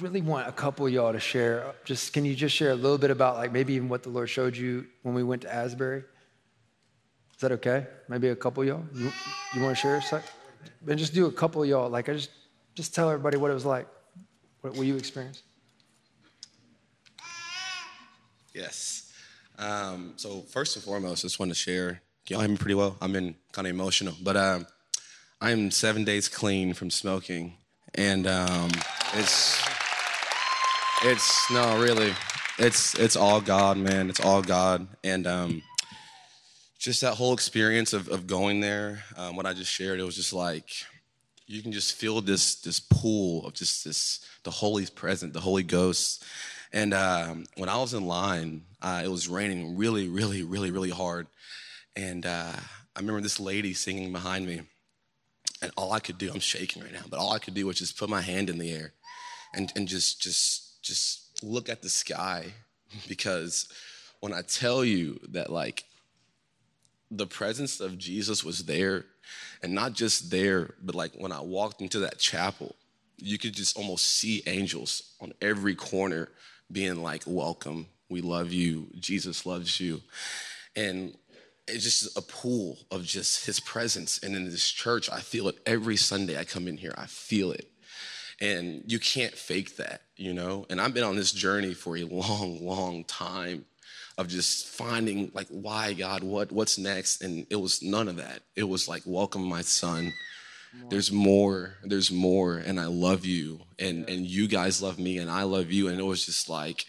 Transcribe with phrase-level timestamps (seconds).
[0.00, 1.74] Really want a couple y'all to share.
[1.84, 4.28] Just can you just share a little bit about like maybe even what the Lord
[4.28, 6.00] showed you when we went to Asbury?
[6.00, 7.86] Is that okay?
[8.08, 8.84] Maybe a couple y'all.
[8.94, 9.12] You,
[9.54, 10.24] you want to share a sec?
[10.86, 11.88] And just do a couple y'all.
[11.88, 12.30] Like I just
[12.74, 13.86] just tell everybody what it was like.
[14.60, 15.42] What, what you experienced.
[18.54, 19.12] Yes.
[19.58, 22.02] Um, so first and foremost, I just want to share.
[22.28, 22.96] Y'all hear me pretty well.
[23.00, 24.66] I'm in kind of emotional, but um,
[25.40, 27.54] I'm seven days clean from smoking,
[27.94, 28.70] and um,
[29.14, 29.75] it's
[31.02, 32.14] it's no really,
[32.58, 34.08] it's it's all God, man.
[34.08, 35.62] It's all God, and um,
[36.78, 40.16] just that whole experience of, of going there, um, what I just shared, it was
[40.16, 40.70] just like
[41.46, 45.62] you can just feel this this pool of just this the Holy present, the Holy
[45.62, 46.24] Ghost.
[46.72, 50.90] And um, when I was in line, uh, it was raining really, really, really, really
[50.90, 51.26] hard.
[51.94, 52.52] And uh,
[52.94, 54.62] I remember this lady singing behind me,
[55.62, 57.78] and all I could do, I'm shaking right now, but all I could do was
[57.78, 58.92] just put my hand in the air
[59.54, 62.46] and, and just just just look at the sky
[63.08, 63.68] because
[64.20, 65.84] when I tell you that like
[67.10, 69.04] the presence of Jesus was there,
[69.62, 72.76] and not just there, but like when I walked into that chapel,
[73.16, 76.28] you could just almost see angels on every corner
[76.70, 80.02] being like, Welcome, we love you, Jesus loves you.
[80.74, 81.16] And
[81.66, 84.20] it's just a pool of just his presence.
[84.22, 87.50] And in this church, I feel it every Sunday I come in here, I feel
[87.50, 87.70] it.
[88.40, 90.66] And you can't fake that, you know?
[90.68, 93.64] And I've been on this journey for a long, long time
[94.18, 97.22] of just finding like why God, what what's next?
[97.22, 98.40] And it was none of that.
[98.54, 100.12] It was like, welcome my son.
[100.90, 105.30] There's more, there's more, and I love you, and and you guys love me, and
[105.30, 106.84] I love you, and it was just like,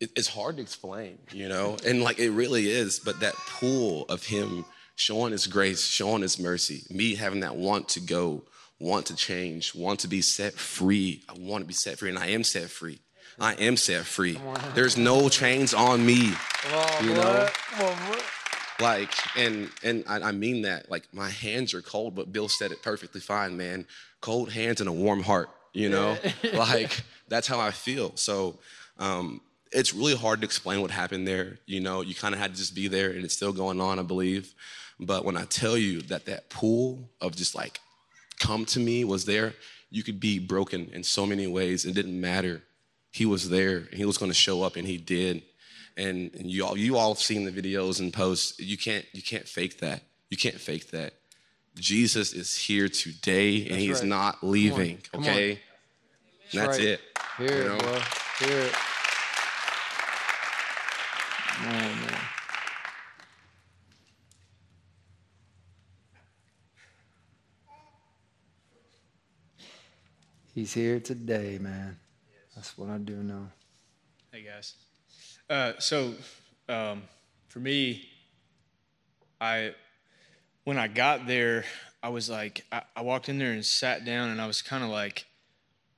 [0.00, 3.00] it, it's hard to explain, you know, and like it really is.
[3.00, 7.88] But that pool of Him showing His grace, showing His mercy, me having that want
[7.90, 8.44] to go,
[8.82, 11.22] want to change, want to be set free.
[11.28, 13.00] I want to be set free, and I am set free.
[13.38, 14.38] I am set free.
[14.74, 16.32] There's no chains on me.
[16.74, 17.48] On, you know,
[17.80, 18.18] on,
[18.80, 20.90] like, and and I, I, mean that.
[20.90, 23.86] Like, my hands are cold, but Bill said it perfectly fine, man.
[24.20, 25.48] Cold hands and a warm heart.
[25.72, 26.18] You know,
[26.52, 28.16] like that's how I feel.
[28.16, 28.58] So.
[28.98, 29.40] Um,
[29.74, 31.58] it's really hard to explain what happened there.
[31.64, 33.98] You know, you kind of had to just be there, and it's still going on,
[33.98, 34.52] I believe.
[35.00, 37.80] But when I tell you that that pool of just like
[38.42, 39.54] come to me was there,
[39.90, 41.84] you could be broken in so many ways.
[41.84, 42.62] It didn't matter
[43.12, 45.42] he was there and he was going to show up and he did
[45.96, 49.22] and, and you all you all have seen the videos and posts you can't you
[49.22, 51.12] can't fake that you can't fake that
[51.76, 54.08] jesus is here today and That's he's right.
[54.08, 55.26] not leaving Come on.
[55.26, 55.60] okay
[56.40, 56.86] That's And that's right.
[56.88, 57.00] it
[57.36, 57.78] Hear you know?
[57.78, 58.00] bro.
[58.40, 58.74] Hear it.
[61.62, 62.20] Man, man.
[70.54, 71.96] He's here today, man.
[72.54, 73.48] That's what I do know.
[74.30, 74.74] Hey guys.
[75.48, 76.12] Uh, so
[76.68, 77.04] um,
[77.48, 78.06] for me,
[79.40, 79.74] I
[80.64, 81.64] when I got there,
[82.02, 84.84] I was like, I, I walked in there and sat down, and I was kind
[84.84, 85.24] of like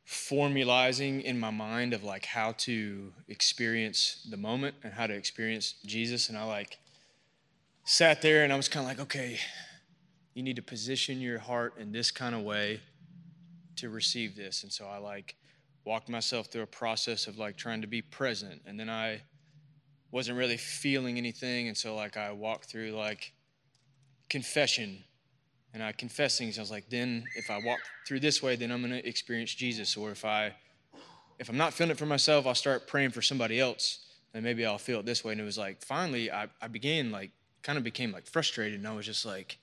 [0.06, 5.75] formalizing in my mind of like how to experience the moment and how to experience
[5.84, 6.78] Jesus, and I like
[7.82, 9.37] sat there and I was kind of like, okay,
[10.32, 12.82] you need to position your heart in this kind of way
[13.77, 15.37] to receive this, and so I like
[15.85, 18.62] walked myself through a process of like trying to be present.
[18.67, 19.21] And then i
[20.11, 21.69] wasn't really feeling anything.
[21.69, 23.33] And so like i walked through like
[24.29, 25.05] confession.
[25.73, 26.59] And i confessed things.
[26.59, 29.55] I was like then if i walk through this way then i'm going to experience
[29.55, 29.97] jesus.
[29.97, 30.55] Or if i
[31.39, 34.06] if i'm not feeling it for myself i'll start praying for somebody else.
[34.32, 35.32] And maybe i'll feel it this way.
[35.32, 37.32] And it was like finally i, I began like
[37.62, 38.79] kind of became like frustrated.
[38.79, 39.59] And i was just like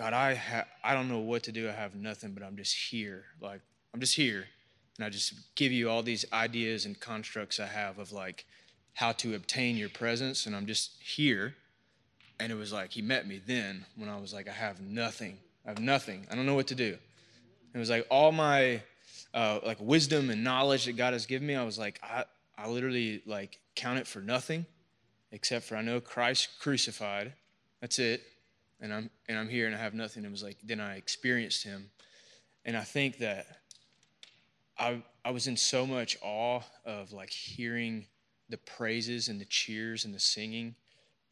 [0.00, 2.74] god i ha- i don't know what to do i have nothing but i'm just
[2.74, 3.60] here like
[3.94, 4.46] i'm just here
[5.00, 8.44] and I just give you all these ideas and constructs I have of like
[8.92, 11.54] how to obtain your presence, and I'm just here.
[12.38, 15.38] And it was like he met me then when I was like, I have nothing.
[15.64, 16.26] I have nothing.
[16.30, 16.98] I don't know what to do.
[17.74, 18.82] It was like all my
[19.32, 21.54] uh, like wisdom and knowledge that God has given me.
[21.54, 22.24] I was like, I,
[22.58, 24.66] I literally like count it for nothing,
[25.32, 27.32] except for I know Christ crucified.
[27.80, 28.22] That's it.
[28.80, 30.24] And I'm and I'm here and I have nothing.
[30.24, 31.90] It was like then I experienced Him,
[32.64, 33.46] and I think that
[34.80, 38.06] I, I was in so much awe of like hearing
[38.48, 40.74] the praises and the cheers and the singing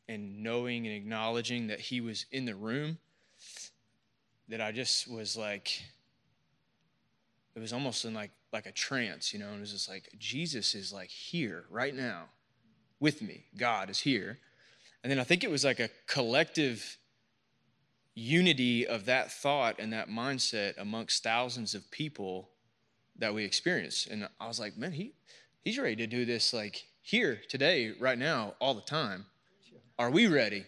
[0.06, 2.98] and knowing and acknowledging that he was in the room
[4.48, 5.82] that I just was like
[7.54, 10.10] it was almost in like like a trance, you know, and it was just like
[10.18, 12.24] Jesus is like here right now
[13.00, 13.46] with me.
[13.56, 14.38] God is here.
[15.02, 16.98] And then I think it was like a collective
[18.18, 22.48] unity of that thought and that mindset amongst thousands of people
[23.16, 24.06] that we experience.
[24.10, 25.12] And I was like, man, he
[25.64, 29.26] he's ready to do this like here today, right now, all the time.
[29.98, 30.64] Are we ready?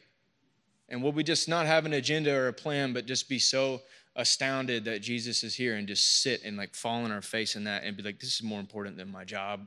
[0.88, 3.82] And will we just not have an agenda or a plan, but just be so
[4.16, 7.64] astounded that Jesus is here and just sit and like fall on our face in
[7.64, 9.66] that and be like, this is more important than my job.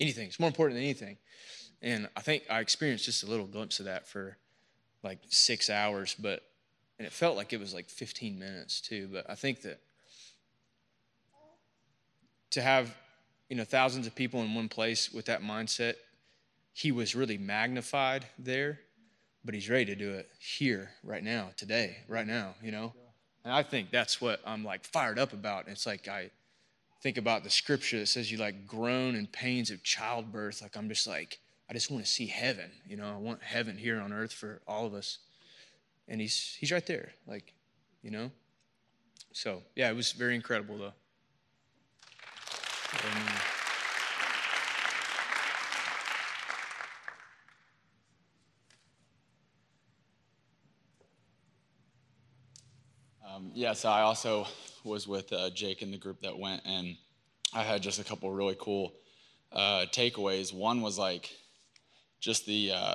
[0.00, 0.28] Anything.
[0.28, 1.18] It's more important than anything.
[1.82, 4.38] And I think I experienced just a little glimpse of that for
[5.02, 6.42] like six hours, but
[6.98, 9.08] and it felt like it was like 15 minutes too.
[9.12, 9.80] But I think that
[12.50, 12.94] to have
[13.48, 15.94] you know thousands of people in one place with that mindset,
[16.72, 18.80] he was really magnified there,
[19.44, 22.54] but he's ready to do it here, right now, today, right now.
[22.62, 22.92] You know,
[23.44, 25.68] and I think that's what I'm like fired up about.
[25.68, 26.30] It's like I
[27.02, 30.62] think about the scripture that says you like groan in pains of childbirth.
[30.62, 31.38] Like I'm just like
[31.68, 32.70] I just want to see heaven.
[32.88, 35.18] You know, I want heaven here on earth for all of us.
[36.08, 37.52] And he's he's right there, like,
[38.02, 38.30] you know.
[39.32, 40.92] So yeah, it was very incredible though.
[43.04, 43.32] Amen.
[53.36, 54.46] Um, yeah, so I also
[54.82, 56.96] was with uh, Jake in the group that went, and
[57.52, 58.94] I had just a couple really cool
[59.52, 60.54] uh, takeaways.
[60.54, 61.30] One was like
[62.18, 62.94] just the uh,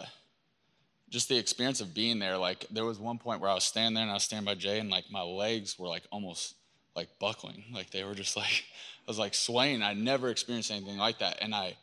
[1.11, 2.37] just the experience of being there.
[2.37, 4.55] Like there was one point where I was standing there and I was standing by
[4.55, 6.55] Jay, and like my legs were like almost
[6.95, 8.63] like buckling, like they were just like
[9.07, 9.83] I was like swaying.
[9.83, 11.75] I never experienced anything like that, and I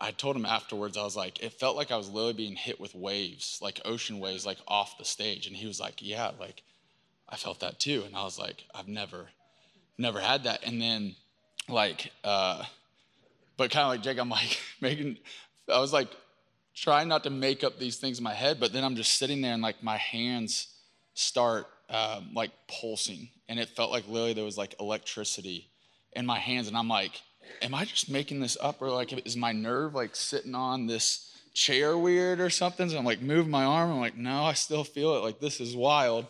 [0.00, 2.78] I told him afterwards, I was like, it felt like I was literally being hit
[2.78, 5.48] with waves, like ocean waves, like off the stage.
[5.48, 6.62] And he was like, yeah, like
[7.28, 8.04] I felt that too.
[8.06, 9.26] And I was like, I've never,
[9.98, 10.64] never had that.
[10.64, 11.16] And then,
[11.68, 12.62] like, uh,
[13.56, 15.18] but kind of like Jake, I'm like making,
[15.72, 16.08] I was like
[16.80, 19.40] trying not to make up these things in my head, but then I'm just sitting
[19.40, 20.68] there and like my hands
[21.14, 23.28] start um, like pulsing.
[23.48, 25.68] And it felt like literally there was like electricity
[26.12, 26.68] in my hands.
[26.68, 27.20] And I'm like,
[27.62, 28.80] am I just making this up?
[28.80, 32.88] Or like, is my nerve like sitting on this chair weird or something?
[32.88, 33.90] So I'm like, move my arm.
[33.90, 35.24] I'm like, no, I still feel it.
[35.24, 36.26] Like, this is wild.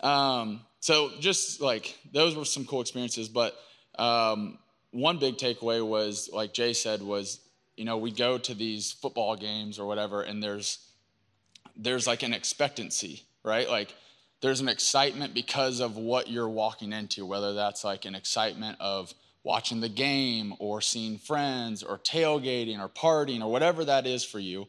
[0.00, 3.28] Um, so just like those were some cool experiences.
[3.28, 3.56] But
[3.98, 4.58] um,
[4.90, 7.40] one big takeaway was, like Jay said, was
[7.76, 10.78] you know we go to these football games or whatever, and there's
[11.76, 13.68] there's like an expectancy, right?
[13.68, 13.94] Like
[14.40, 19.12] there's an excitement because of what you're walking into, whether that's like an excitement of
[19.42, 24.38] watching the game or seeing friends or tailgating or partying or whatever that is for
[24.38, 24.66] you.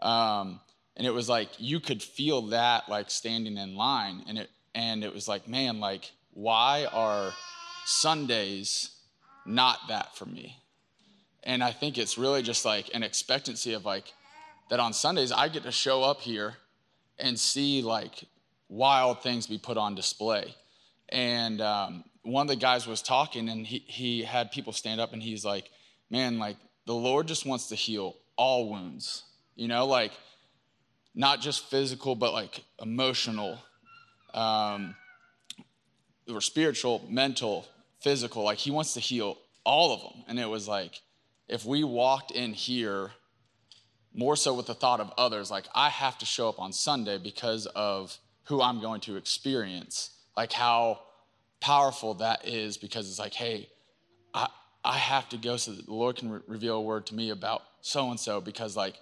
[0.00, 0.60] Um,
[0.96, 5.04] and it was like you could feel that like standing in line, and it and
[5.04, 7.32] it was like, man, like why are
[7.84, 8.90] Sundays
[9.46, 10.56] not that for me?
[11.48, 14.12] And I think it's really just like an expectancy of like
[14.68, 16.58] that on Sundays I get to show up here
[17.18, 18.22] and see like
[18.68, 20.54] wild things be put on display.
[21.08, 25.14] And um, one of the guys was talking and he, he had people stand up
[25.14, 25.70] and he's like,
[26.10, 29.22] man, like the Lord just wants to heal all wounds,
[29.56, 30.12] you know, like
[31.14, 33.58] not just physical, but like emotional,
[34.34, 34.94] um,
[36.30, 37.66] or spiritual, mental,
[38.02, 38.42] physical.
[38.42, 40.24] Like he wants to heal all of them.
[40.28, 41.00] And it was like,
[41.48, 43.12] if we walked in here
[44.14, 47.18] more so with the thought of others, like I have to show up on Sunday
[47.18, 51.00] because of who I'm going to experience, like how
[51.60, 53.68] powerful that is because it's like, hey,
[54.34, 54.48] I,
[54.84, 57.30] I have to go so that the Lord can re- reveal a word to me
[57.30, 58.96] about so and so because like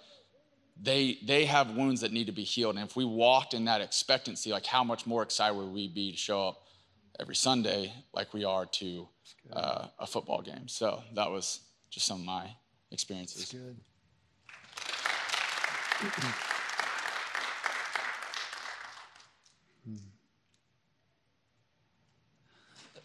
[0.81, 2.75] they they have wounds that need to be healed.
[2.75, 6.11] And if we walked in that expectancy, like how much more excited would we be
[6.11, 6.63] to show up
[7.19, 9.07] every Sunday like we are to
[9.51, 10.67] uh, a football game?
[10.67, 12.49] So that was just some of my
[12.91, 13.49] experiences.
[13.49, 13.77] That's good.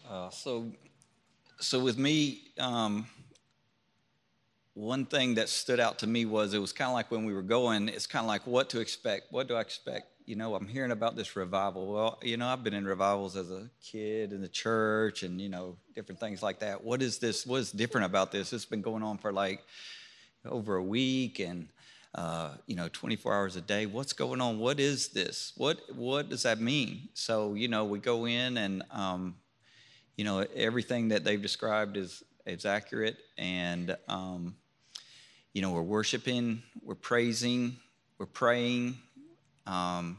[0.09, 0.71] Uh, so,
[1.59, 3.07] so with me, um,
[4.75, 7.33] one thing that stood out to me was it was kind of like when we
[7.33, 7.89] were going.
[7.89, 9.31] It's kind of like what to expect.
[9.31, 10.12] What do I expect?
[10.25, 11.91] You know, I'm hearing about this revival.
[11.91, 15.49] Well, you know, I've been in revivals as a kid in the church, and you
[15.49, 16.81] know, different things like that.
[16.81, 17.45] What is this?
[17.45, 18.53] What is different about this?
[18.53, 19.63] It's been going on for like
[20.45, 21.67] over a week, and
[22.15, 23.85] uh, you know, 24 hours a day.
[23.85, 24.59] What's going on?
[24.59, 25.51] What is this?
[25.57, 27.09] What what does that mean?
[27.13, 29.35] So you know, we go in and um,
[30.15, 34.55] you know everything that they've described is is accurate, and um,
[35.53, 37.75] you know, we're worshiping, we're praising,
[38.17, 38.97] we're praying.
[39.65, 40.17] Um,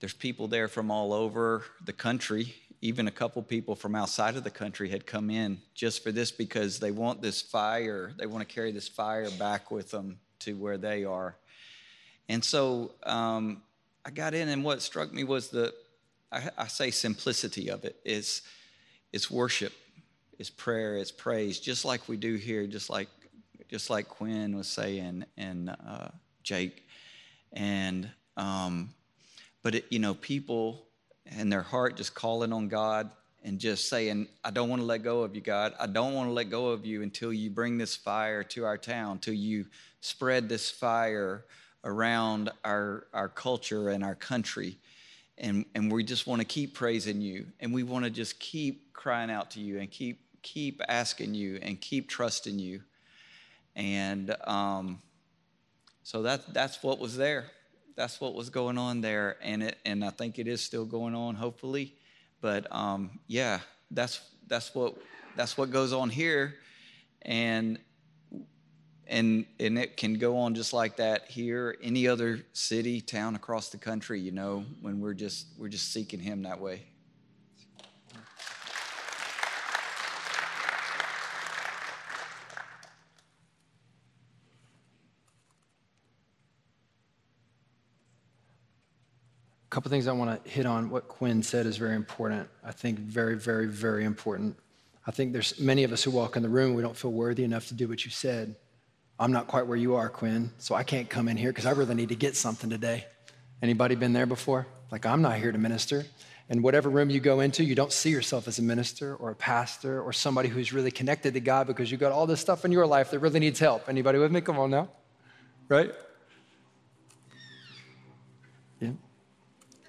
[0.00, 2.54] there's people there from all over the country.
[2.80, 6.32] Even a couple people from outside of the country had come in just for this
[6.32, 8.12] because they want this fire.
[8.18, 11.36] They want to carry this fire back with them to where they are.
[12.28, 13.62] And so um,
[14.04, 15.72] I got in, and what struck me was the,
[16.32, 17.96] I, I say simplicity of it.
[18.04, 18.42] It's,
[19.12, 19.72] it's worship,
[20.38, 23.08] it's prayer, it's praise, just like we do here, just like,
[23.68, 26.08] just like Quinn was saying and uh,
[26.42, 26.88] Jake.
[27.52, 28.94] And um,
[29.62, 30.86] but it, you know, people
[31.26, 33.10] and their heart just calling on God
[33.44, 35.74] and just saying, I don't want to let go of you, God.
[35.78, 38.78] I don't want to let go of you until you bring this fire to our
[38.78, 39.66] town, till you
[40.00, 41.44] spread this fire
[41.84, 44.76] around our, our culture and our country.
[45.38, 47.46] And, and we just want to keep praising you.
[47.58, 51.58] And we want to just keep crying out to you and keep, keep asking you
[51.62, 52.82] and keep trusting you.
[53.74, 55.00] And um,
[56.02, 57.46] so that, that's what was there
[57.96, 61.14] that's what was going on there, and it and I think it is still going
[61.14, 61.94] on, hopefully.
[62.40, 64.96] But um, yeah, that's that's what
[65.36, 66.54] that's what goes on here,
[67.22, 67.78] and
[69.06, 73.68] and and it can go on just like that here, any other city, town across
[73.68, 74.20] the country.
[74.20, 76.82] You know, when we're just we're just seeking Him that way.
[78.14, 78.18] A
[89.72, 90.90] couple things I want to hit on.
[90.90, 92.46] What Quinn said is very important.
[92.62, 94.58] I think very, very, very important.
[95.06, 97.42] I think there's many of us who walk in the room, we don't feel worthy
[97.42, 98.54] enough to do what you said.
[99.18, 101.70] I'm not quite where you are, Quinn, so I can't come in here because I
[101.70, 103.06] really need to get something today.
[103.62, 104.66] Anybody been there before?
[104.90, 106.04] Like, I'm not here to minister.
[106.50, 109.34] And whatever room you go into, you don't see yourself as a minister or a
[109.34, 112.72] pastor or somebody who's really connected to God because you got all this stuff in
[112.72, 113.88] your life that really needs help.
[113.88, 114.42] Anybody with me?
[114.42, 114.90] Come on now.
[115.68, 115.92] Right?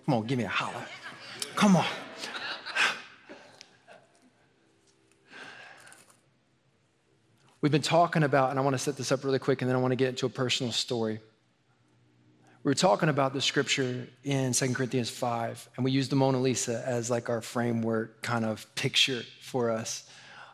[0.05, 0.85] Come on, give me a holler.
[1.55, 1.85] Come on.
[7.61, 9.77] We've been talking about, and I want to set this up really quick, and then
[9.77, 11.21] I want to get into a personal story.
[12.63, 16.39] We were talking about the scripture in 2 Corinthians 5, and we used the Mona
[16.39, 20.09] Lisa as like our framework kind of picture for us.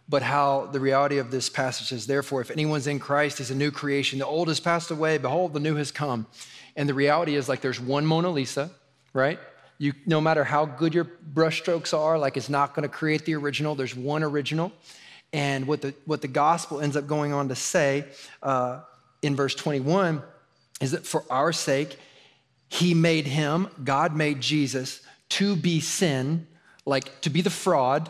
[0.07, 3.55] But how the reality of this passage is, therefore, if anyone's in Christ, he's a
[3.55, 4.19] new creation.
[4.19, 6.27] The old has passed away, behold, the new has come.
[6.75, 8.71] And the reality is, like, there's one Mona Lisa,
[9.13, 9.39] right?
[9.77, 13.35] You, no matter how good your brushstrokes are, like it's not going to create the
[13.35, 13.75] original.
[13.75, 14.71] There's one original.
[15.31, 18.05] And what the, what the gospel ends up going on to say
[18.41, 18.81] uh,
[19.21, 20.21] in verse 21
[20.81, 21.97] is that for our sake,
[22.67, 26.47] he made him, God made Jesus, to be sin,
[26.85, 28.09] like to be the fraud,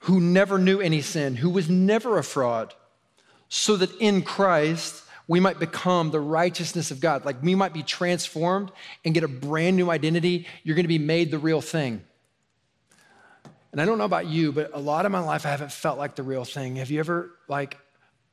[0.00, 2.74] who never knew any sin, who was never a fraud,
[3.48, 7.24] so that in Christ we might become the righteousness of God.
[7.24, 8.70] Like we might be transformed
[9.04, 10.46] and get a brand new identity.
[10.62, 12.04] You're going to be made the real thing.
[13.72, 15.98] And I don't know about you, but a lot of my life I haven't felt
[15.98, 16.76] like the real thing.
[16.76, 17.78] Have you ever, like,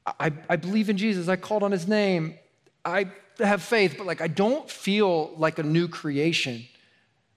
[0.05, 2.37] I, I believe in Jesus, I called on his name,
[2.83, 3.07] I
[3.39, 6.65] have faith, but like I don't feel like a new creation.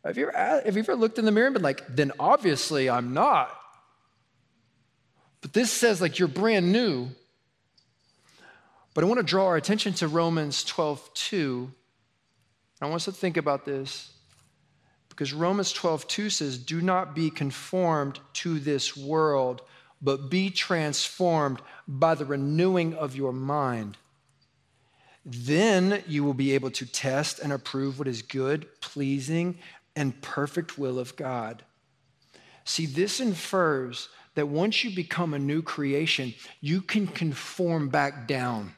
[0.04, 2.90] Have you, ever, have you ever looked in the mirror and been like, then obviously
[2.90, 3.50] I'm not?
[5.40, 7.08] But this says like you're brand new.
[8.94, 11.70] But I want to draw our attention to Romans 12, 2.
[12.80, 14.12] I want us to think about this
[15.08, 19.62] because Romans 12, 2 says, Do not be conformed to this world,
[20.00, 23.96] but be transformed by the renewing of your mind.
[25.26, 29.58] Then you will be able to test and approve what is good, pleasing,
[29.96, 31.64] and perfect will of God.
[32.64, 38.74] See, this infers that once you become a new creation, you can conform back down.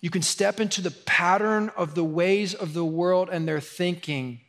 [0.00, 4.40] You can step into the pattern of the ways of the world and their thinking.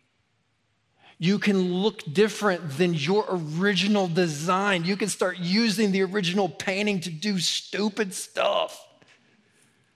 [1.18, 4.86] You can look different than your original design.
[4.86, 8.84] You can start using the original painting to do stupid stuff.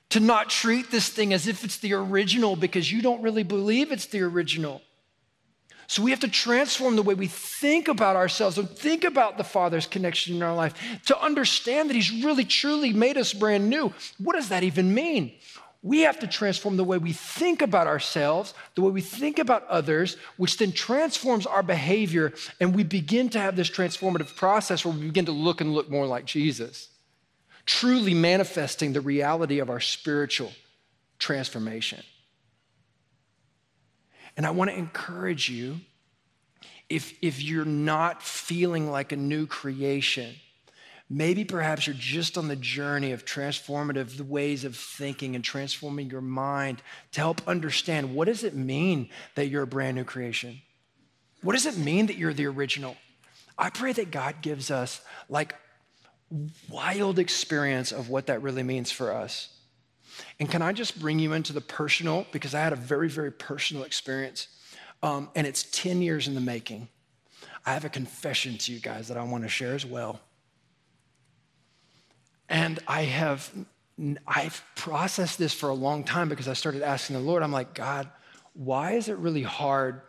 [0.10, 3.92] To not treat this thing as if it's the original because you don't really believe
[3.92, 4.82] it's the original.
[5.88, 9.44] So we have to transform the way we think about ourselves and think about the
[9.44, 10.74] Father's connection in our life
[11.06, 13.94] to understand that He's really truly made us brand new.
[14.18, 15.34] What does that even mean?
[15.84, 19.68] We have to transform the way we think about ourselves, the way we think about
[19.68, 24.96] others, which then transforms our behavior, and we begin to have this transformative process where
[24.96, 26.90] we begin to look and look more like Jesus,
[27.68, 30.52] truly manifesting the reality of our spiritual
[31.20, 32.02] transformation.
[34.38, 35.80] And I want to encourage you
[36.90, 40.36] if, if you're not feeling like a new creation,
[41.10, 46.22] Maybe perhaps you're just on the journey of transformative ways of thinking and transforming your
[46.22, 50.62] mind to help understand what does it mean that you're a brand new creation?
[51.44, 52.98] What does it mean that you're the original?
[53.56, 55.00] I pray that God gives us
[55.30, 55.54] like
[56.70, 59.50] wild experience of what that really means for us.
[60.40, 63.32] And can I just bring you into the personal because I had a very very
[63.32, 64.48] personal experience.
[65.04, 66.88] Um, and it's 10 years in the making.
[67.66, 70.20] I have a confession to you guys that I want to share as well.
[72.48, 73.52] And I have
[74.28, 77.74] I've processed this for a long time because I started asking the Lord, I'm like,
[77.74, 78.10] God,
[78.54, 80.02] why is it really hard?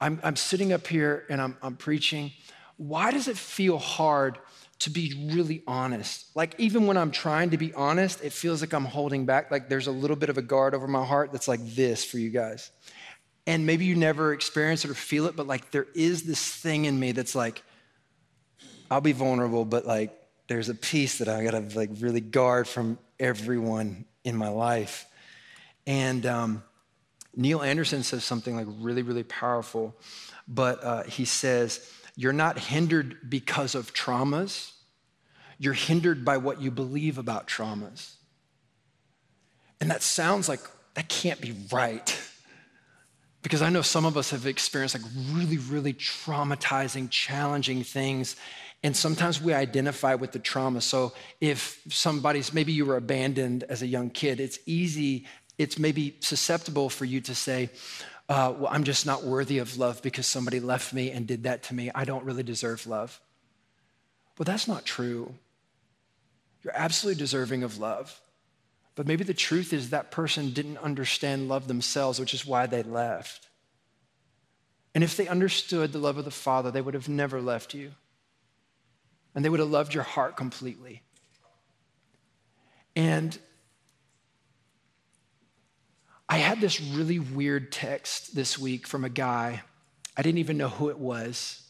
[0.00, 2.32] I'm, I'm sitting up here and I'm, I'm preaching.
[2.76, 4.38] Why does it feel hard
[4.82, 6.26] to be really honest?
[6.36, 9.50] Like, even when I'm trying to be honest, it feels like I'm holding back.
[9.50, 12.18] Like, there's a little bit of a guard over my heart that's like this for
[12.18, 12.70] you guys.
[13.46, 16.84] And maybe you never experience it or feel it, but like, there is this thing
[16.84, 17.62] in me that's like,
[18.90, 22.98] I'll be vulnerable, but like, there's a piece that I gotta like really guard from
[23.18, 25.06] everyone in my life.
[25.86, 26.62] And um,
[27.34, 29.96] Neil Anderson says something like really, really powerful,
[30.46, 34.71] but uh, he says, You're not hindered because of traumas,
[35.62, 38.14] you're hindered by what you believe about traumas.
[39.80, 40.60] And that sounds like
[40.94, 42.20] that can't be right.
[43.42, 48.36] Because I know some of us have experienced like really, really traumatizing, challenging things
[48.82, 50.80] and sometimes we identify with the trauma.
[50.80, 55.26] So if somebody's, maybe you were abandoned as a young kid, it's easy,
[55.56, 57.70] it's maybe susceptible for you to say,
[58.28, 61.64] uh, well, I'm just not worthy of love because somebody left me and did that
[61.64, 61.90] to me.
[61.94, 63.20] I don't really deserve love.
[64.36, 65.34] Well, that's not true.
[66.62, 68.20] You're absolutely deserving of love.
[68.94, 72.82] But maybe the truth is that person didn't understand love themselves, which is why they
[72.82, 73.48] left.
[74.94, 77.92] And if they understood the love of the Father, they would have never left you
[79.34, 81.02] and they would have loved your heart completely.
[82.94, 83.38] And
[86.28, 89.62] I had this really weird text this week from a guy.
[90.16, 91.61] I didn't even know who it was.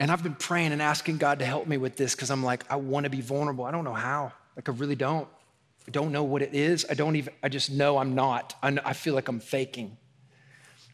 [0.00, 2.70] And I've been praying and asking God to help me with this because I'm like,
[2.70, 3.64] I want to be vulnerable.
[3.64, 4.32] I don't know how.
[4.54, 5.28] Like, I really don't.
[5.86, 6.86] I don't know what it is.
[6.88, 8.54] I don't even, I just know I'm not.
[8.62, 9.96] I, know, I feel like I'm faking.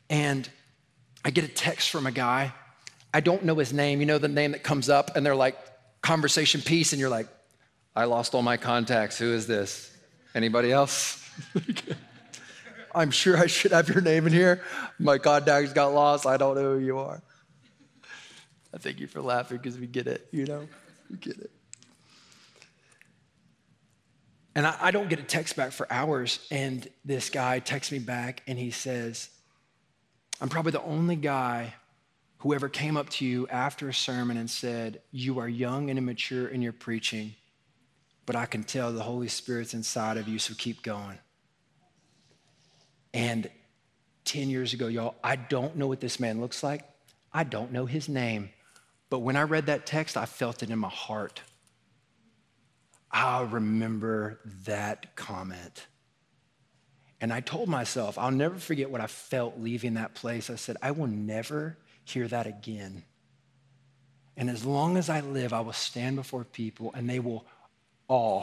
[0.09, 0.49] And
[1.25, 2.53] I get a text from a guy
[3.15, 4.01] I don't know his name.
[4.01, 5.57] You know the name that comes up and they're like,
[6.03, 7.29] conversation piece, and you're like,
[7.95, 9.19] I lost all my contacts.
[9.19, 9.97] Who is this?
[10.35, 11.25] Anybody else?
[12.95, 14.65] I'm sure I should have your name in here.
[14.99, 16.27] My contacts got lost.
[16.27, 17.23] I don't know who you are.
[18.75, 20.67] I thank you for laughing because we get it, you know?
[21.09, 21.51] We get it.
[24.57, 26.45] And I, I, don't get a text back for hours.
[26.51, 29.29] And this guy texts me back and he says,
[30.41, 31.75] I'm probably the only guy
[32.39, 35.99] who ever came up to you after a sermon and said, You are young and
[35.99, 37.35] immature in your preaching,
[38.27, 41.19] but I can tell the Holy Spirit's inside of you, so keep going.
[43.13, 43.49] And
[44.25, 46.83] 10 years ago, y'all, I don't know what this man looks like.
[47.33, 48.51] I don't know his name.
[49.15, 51.41] But when I read that text, I felt it in my heart.
[53.13, 55.87] I remember that comment.
[57.21, 60.51] And I told myself, I'll never forget what I felt leaving that place.
[60.51, 63.05] I said, I will never hear that again.
[64.37, 67.47] And as long as I live, I will stand before people and they will
[68.09, 68.43] awe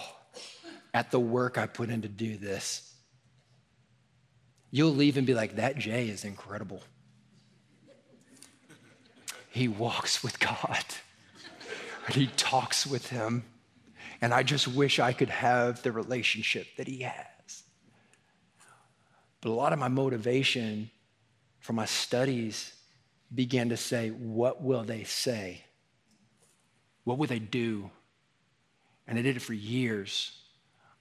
[0.94, 2.94] at the work I put in to do this.
[4.72, 6.82] You'll leave and be like, that Jay is incredible.
[9.52, 10.86] He walks with God
[12.06, 13.44] and he talks with him.
[14.22, 17.64] And I just wish I could have the relationship that he has.
[19.42, 20.90] But a lot of my motivation
[21.60, 22.74] for my studies
[23.34, 25.66] began to say, What will they say?
[27.04, 27.90] What will they do?
[29.08, 30.32] And I did it for years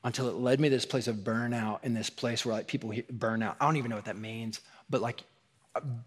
[0.02, 2.92] until it led me to this place of burnout in this place where like people
[3.10, 3.56] burn out.
[3.60, 5.22] I don't even know what that means, but like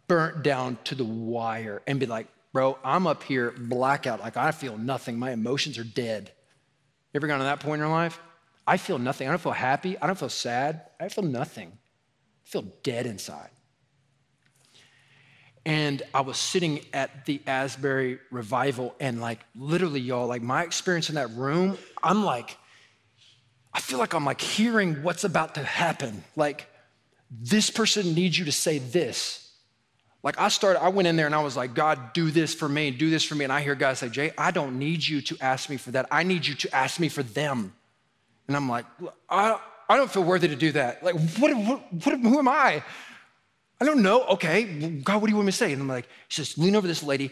[0.08, 4.22] burnt down to the wire and be like, bro, I'm up here blackout.
[4.22, 5.20] Like I feel nothing.
[5.20, 6.32] My emotions are dead.
[7.12, 8.20] You ever gone to that point in your life?
[8.66, 9.28] I feel nothing.
[9.28, 10.00] I don't feel happy.
[10.00, 10.84] I don't feel sad.
[11.00, 11.74] I feel nothing.
[11.74, 13.50] I feel dead inside.
[15.66, 21.08] And I was sitting at the Asbury revival, and like literally, y'all, like my experience
[21.10, 22.58] in that room, I'm like,
[23.74, 26.24] I feel like I'm like hearing what's about to happen.
[26.36, 26.68] Like,
[27.32, 29.43] this person needs you to say this.
[30.24, 32.70] Like I started, I went in there and I was like, God, do this for
[32.70, 33.44] me, do this for me.
[33.44, 36.08] And I hear God say, Jay, I don't need you to ask me for that.
[36.10, 37.74] I need you to ask me for them.
[38.48, 38.86] And I'm like,
[39.30, 39.60] I,
[39.90, 41.04] I don't feel worthy to do that.
[41.04, 42.84] Like, what, what, what who am I?
[43.82, 44.24] I don't know.
[44.28, 44.64] Okay,
[45.04, 45.74] God, what do you want me to say?
[45.74, 47.32] And I'm like, he says, lean over this lady,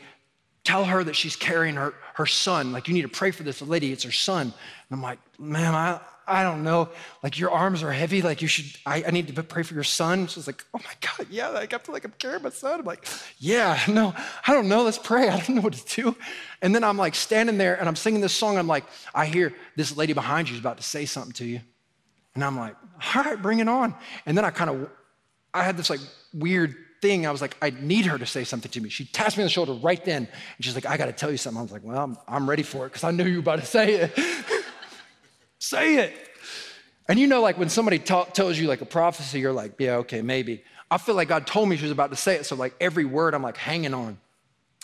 [0.65, 2.73] tell her that she's carrying her, her son.
[2.73, 3.93] Like, you need to pray for this lady.
[3.93, 4.41] It's her son.
[4.41, 4.53] And
[4.91, 6.01] I'm like, ma'am, I,
[6.31, 6.89] I don't know.
[7.21, 8.21] Like, your arms are heavy.
[8.21, 10.27] Like, you should, I, I need to pray for your son.
[10.27, 11.49] She's like, oh my God, yeah.
[11.49, 12.79] Like, I feel like I'm carrying my son.
[12.79, 13.05] I'm like,
[13.37, 14.15] yeah, no,
[14.47, 14.83] I don't know.
[14.83, 15.29] Let's pray.
[15.29, 16.15] I don't know what to do.
[16.61, 18.57] And then I'm like standing there and I'm singing this song.
[18.57, 21.61] I'm like, I hear this lady behind you is about to say something to you.
[22.33, 22.75] And I'm like,
[23.15, 23.93] all right, bring it on.
[24.25, 24.89] And then I kind of,
[25.53, 25.99] I had this like
[26.33, 27.25] weird thing.
[27.25, 28.89] I was like, I need her to say something to me.
[28.89, 30.27] She tapped me on the shoulder right then.
[30.27, 31.59] And she's like, I got to tell you something.
[31.59, 33.59] I was like, well, I'm, I'm ready for it because I knew you were about
[33.59, 34.11] to say it.
[35.61, 36.13] say it.
[37.07, 39.97] And you know, like when somebody ta- tells you like a prophecy, you're like, yeah,
[39.97, 40.63] okay, maybe.
[40.89, 42.45] I feel like God told me she was about to say it.
[42.45, 44.17] So, like, every word I'm like hanging on.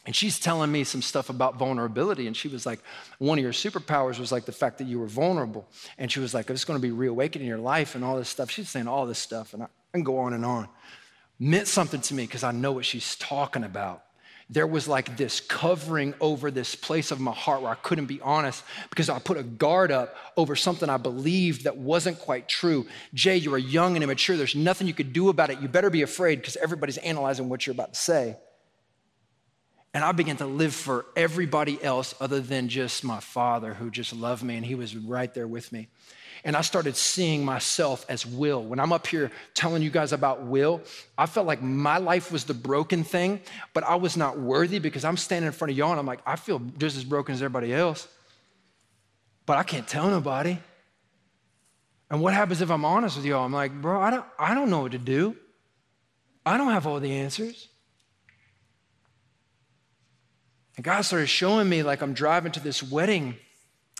[0.05, 2.27] And she's telling me some stuff about vulnerability.
[2.27, 2.79] And she was like,
[3.17, 5.67] one of your superpowers was like the fact that you were vulnerable.
[5.97, 8.29] And she was like, it's going to be reawakened in your life and all this
[8.29, 8.49] stuff.
[8.49, 9.53] She's saying all this stuff.
[9.53, 10.69] And I can go on and on.
[11.39, 14.03] Meant something to me because I know what she's talking about.
[14.49, 18.21] There was like this covering over this place of my heart where I couldn't be
[18.21, 22.87] honest because I put a guard up over something I believed that wasn't quite true.
[23.13, 24.37] Jay, you are young and immature.
[24.37, 25.59] There's nothing you could do about it.
[25.59, 28.37] You better be afraid because everybody's analyzing what you're about to say.
[29.93, 34.13] And I began to live for everybody else other than just my father who just
[34.13, 35.87] loved me and he was right there with me.
[36.43, 38.63] And I started seeing myself as Will.
[38.63, 40.81] When I'm up here telling you guys about Will,
[41.17, 43.41] I felt like my life was the broken thing,
[43.73, 46.21] but I was not worthy because I'm standing in front of y'all and I'm like,
[46.25, 48.07] I feel just as broken as everybody else.
[49.45, 50.57] But I can't tell nobody.
[52.09, 53.45] And what happens if I'm honest with y'all?
[53.45, 55.35] I'm like, bro, I don't, I don't know what to do.
[56.45, 57.67] I don't have all the answers.
[60.77, 63.35] And God started showing me like I'm driving to this wedding.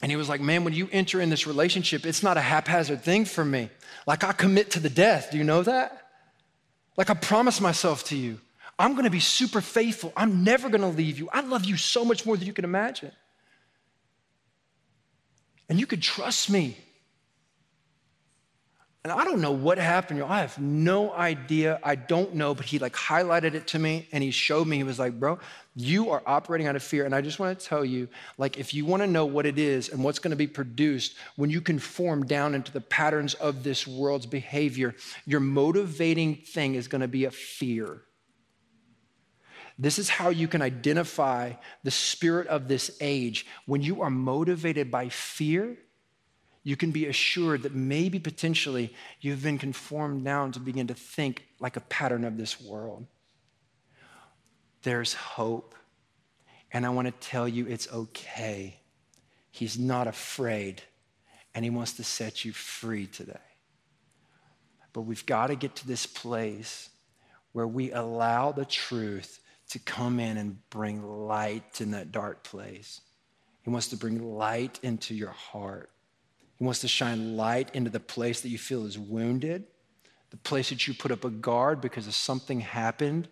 [0.02, 3.04] And he was like, Man, when you enter in this relationship, it's not a haphazard
[3.04, 3.70] thing for me.
[4.06, 5.30] Like I commit to the death.
[5.32, 6.10] Do you know that?
[6.96, 8.40] Like I promise myself to you,
[8.80, 10.14] I'm gonna be super faithful.
[10.16, 11.30] I'm never gonna leave you.
[11.32, 13.12] I love you so much more than you can imagine.
[15.70, 16.78] And you could trust me.
[19.04, 20.22] And I don't know what happened.
[20.22, 21.80] I have no idea.
[21.82, 24.76] I don't know, but he like highlighted it to me and he showed me.
[24.78, 25.40] He was like, bro,
[25.76, 27.06] you are operating out of fear.
[27.06, 29.58] And I just want to tell you, like, if you want to know what it
[29.58, 33.64] is and what's going to be produced when you conform down into the patterns of
[33.64, 34.94] this world's behavior,
[35.26, 38.02] your motivating thing is going to be a fear.
[39.80, 43.46] This is how you can identify the spirit of this age.
[43.68, 45.78] When you are motivated by fear,
[46.68, 51.46] you can be assured that maybe potentially you've been conformed down to begin to think
[51.62, 53.06] like a pattern of this world.
[54.84, 55.76] There's hope.
[56.74, 58.82] And I want to tell you it's okay.
[59.50, 60.82] He's not afraid,
[61.56, 63.40] and He wants to set you free today.
[64.92, 66.90] But we've got to get to this place
[67.54, 73.00] where we allow the truth to come in and bring light in that dark place.
[73.62, 75.92] He wants to bring light into your heart.
[76.58, 79.66] He wants to shine light into the place that you feel is wounded,
[80.32, 83.28] the place that you put up a guard because of something happened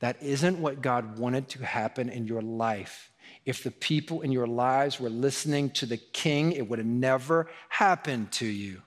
[0.00, 3.12] that isn't what God wanted to happen in your life.
[3.44, 7.48] If the people in your lives were listening to the king, it would have never
[7.68, 8.82] happened to you.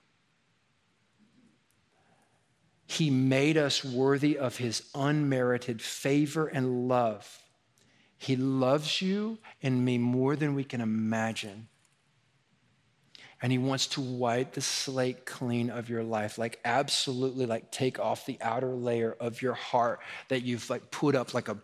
[2.86, 7.40] He made us worthy of his unmerited favor and love.
[8.18, 11.70] He loves you and me more than we can imagine
[13.44, 16.38] and he wants to wipe the slate clean of your life.
[16.38, 21.14] Like absolutely like take off the outer layer of your heart that you've like put
[21.14, 21.58] up like a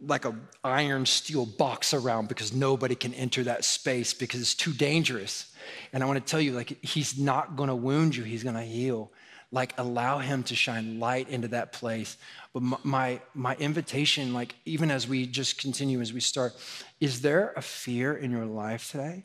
[0.00, 4.72] like a iron steel box around because nobody can enter that space because it's too
[4.72, 5.52] dangerous.
[5.92, 8.54] And i want to tell you like he's not going to wound you he's going
[8.54, 9.10] to heal.
[9.50, 12.16] Like allow him to shine light into that place.
[12.52, 16.52] But my, my, my invitation like even as we just continue as we start
[17.00, 19.24] is there a fear in your life today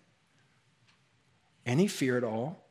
[1.66, 2.66] any fear at all?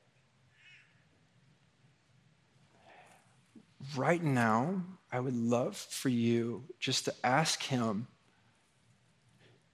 [3.96, 8.06] Right now, I would love for you just to ask Him,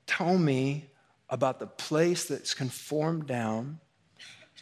[0.06, 0.90] tell me
[1.28, 3.80] about the place that's conformed down.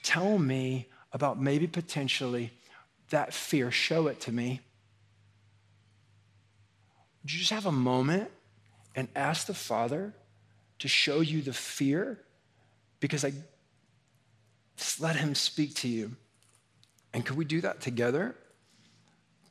[0.02, 2.50] Tell me about maybe potentially
[3.10, 3.70] that fear.
[3.70, 4.60] Show it to me.
[7.24, 8.30] You just have a moment
[8.96, 10.14] and ask the Father
[10.78, 12.18] to show you the fear?
[13.00, 13.32] Because I
[14.82, 16.16] just let Him speak to you.
[17.14, 18.34] And could we do that together?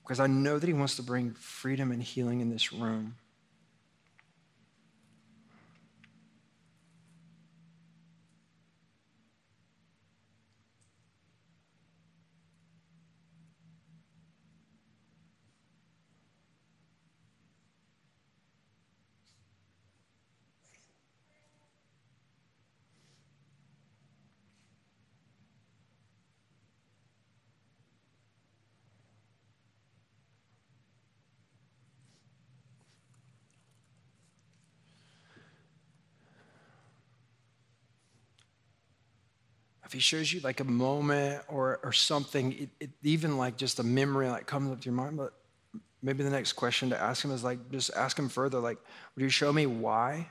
[0.03, 3.15] Because I know that He wants to bring freedom and healing in this room.
[40.01, 44.29] Shows you like a moment or, or something, it, it, even like just a memory
[44.29, 45.33] like comes up to your mind, but
[46.01, 48.77] maybe the next question to ask him is like, just ask him further, like,
[49.15, 50.27] would you show me why?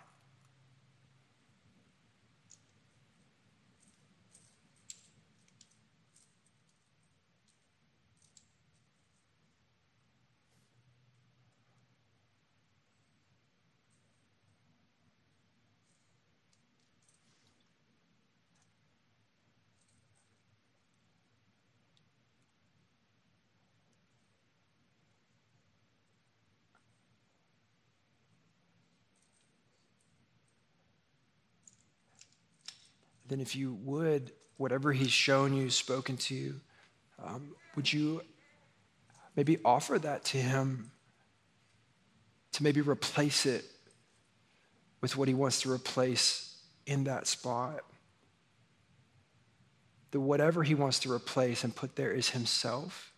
[33.30, 36.60] Then if you would, whatever he's shown you, spoken to you,
[37.24, 38.22] um, would you
[39.36, 40.90] maybe offer that to him
[42.52, 43.64] to maybe replace it
[45.00, 47.84] with what he wants to replace in that spot?
[50.10, 53.09] The whatever he wants to replace and put there is himself.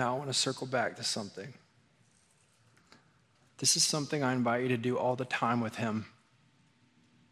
[0.00, 1.52] Now I want to circle back to something.
[3.58, 6.06] This is something I invite you to do all the time with Him.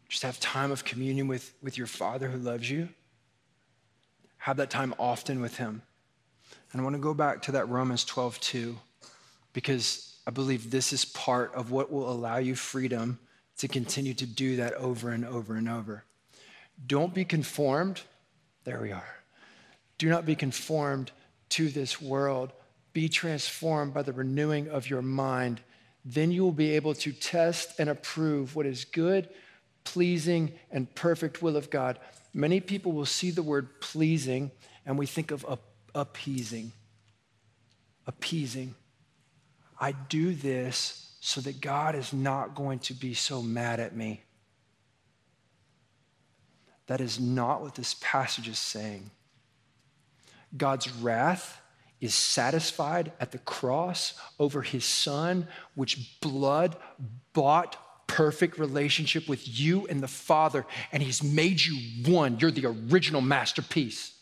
[0.07, 2.89] Just have time of communion with, with your Father who loves you.
[4.37, 5.81] Have that time often with Him.
[6.71, 8.77] And I want to go back to that Romans 12, 2,
[9.51, 13.17] because I believe this is part of what will allow you freedom
[13.57, 16.03] to continue to do that over and over and over.
[16.85, 18.01] Don't be conformed.
[18.63, 19.15] There we are.
[19.97, 21.11] Do not be conformed
[21.49, 22.53] to this world,
[22.93, 25.61] be transformed by the renewing of your mind.
[26.05, 29.29] Then you will be able to test and approve what is good,
[29.83, 31.99] pleasing, and perfect will of God.
[32.33, 34.51] Many people will see the word pleasing
[34.85, 35.45] and we think of
[35.93, 36.71] appeasing.
[38.07, 38.75] Appeasing.
[39.79, 44.23] I do this so that God is not going to be so mad at me.
[46.87, 49.11] That is not what this passage is saying.
[50.57, 51.58] God's wrath
[52.01, 56.75] is satisfied at the cross over his son, which blood
[57.33, 57.75] bought
[58.07, 61.77] perfect relationship with you and the Father, and he's made you
[62.11, 62.39] one.
[62.39, 64.13] You're the original masterpiece.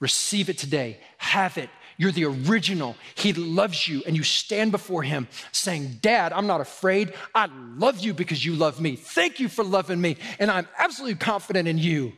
[0.00, 1.70] Receive it today, have it.
[1.98, 2.94] You're the original.
[3.14, 7.14] He loves you, and you stand before him saying, Dad, I'm not afraid.
[7.34, 8.96] I love you because you love me.
[8.96, 12.12] Thank you for loving me, and I'm absolutely confident in you.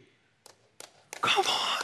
[1.20, 1.77] Come on.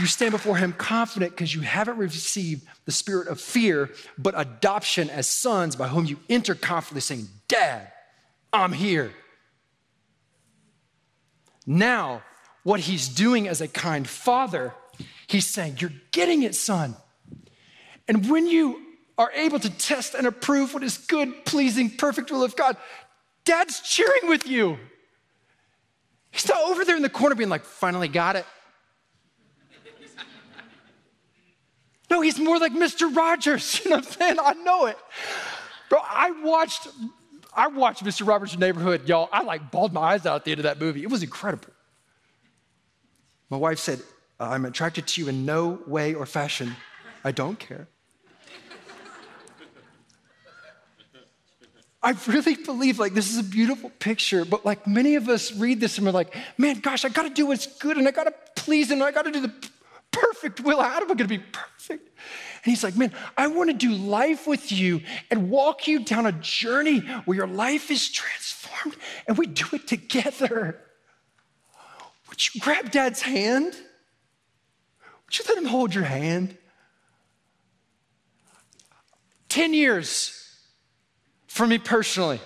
[0.00, 5.10] You stand before him confident because you haven't received the spirit of fear, but adoption
[5.10, 7.92] as sons by whom you enter confidently saying, Dad,
[8.50, 9.12] I'm here.
[11.66, 12.22] Now,
[12.62, 14.72] what he's doing as a kind father,
[15.26, 16.96] he's saying, You're getting it, son.
[18.08, 18.80] And when you
[19.18, 22.78] are able to test and approve what is good, pleasing, perfect will of God,
[23.44, 24.78] dad's cheering with you.
[26.30, 28.46] He's not over there in the corner being like, Finally got it.
[32.10, 33.14] No, he's more like Mr.
[33.14, 33.80] Rogers.
[33.84, 34.36] You know what I'm saying?
[34.42, 34.98] I know it.
[35.88, 36.88] Bro, I watched,
[37.54, 38.26] I watched Mr.
[38.26, 39.28] Rogers' Neighborhood, y'all.
[39.32, 41.02] I like bawled my eyes out at the end of that movie.
[41.02, 41.72] It was incredible.
[43.48, 44.00] My wife said,
[44.38, 46.76] uh, I'm attracted to you in no way or fashion.
[47.24, 47.88] I don't care.
[52.02, 55.80] I really believe like this is a beautiful picture, but like many of us read
[55.80, 58.90] this and we're like, man, gosh, I gotta do what's good and I gotta please
[58.90, 59.52] and I gotta do the
[60.10, 60.82] perfect will.
[60.82, 62.08] How am I going to be perfect?
[62.64, 66.26] And he's like, Man, I want to do life with you and walk you down
[66.26, 68.96] a journey where your life is transformed
[69.26, 70.80] and we do it together.
[72.28, 73.74] Would you grab dad's hand?
[75.26, 76.56] Would you let him hold your hand?
[79.48, 80.36] 10 years
[81.48, 82.40] for me personally,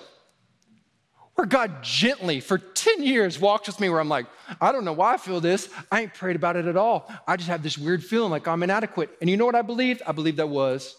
[1.35, 4.27] where God gently, for 10 years, walks with me where I'm like,
[4.61, 5.69] I don't know why I feel this.
[5.91, 7.13] I ain't prayed about it at all.
[7.27, 9.11] I just have this weird feeling like I'm inadequate.
[9.21, 10.03] And you know what I believed?
[10.07, 10.97] I believed that was.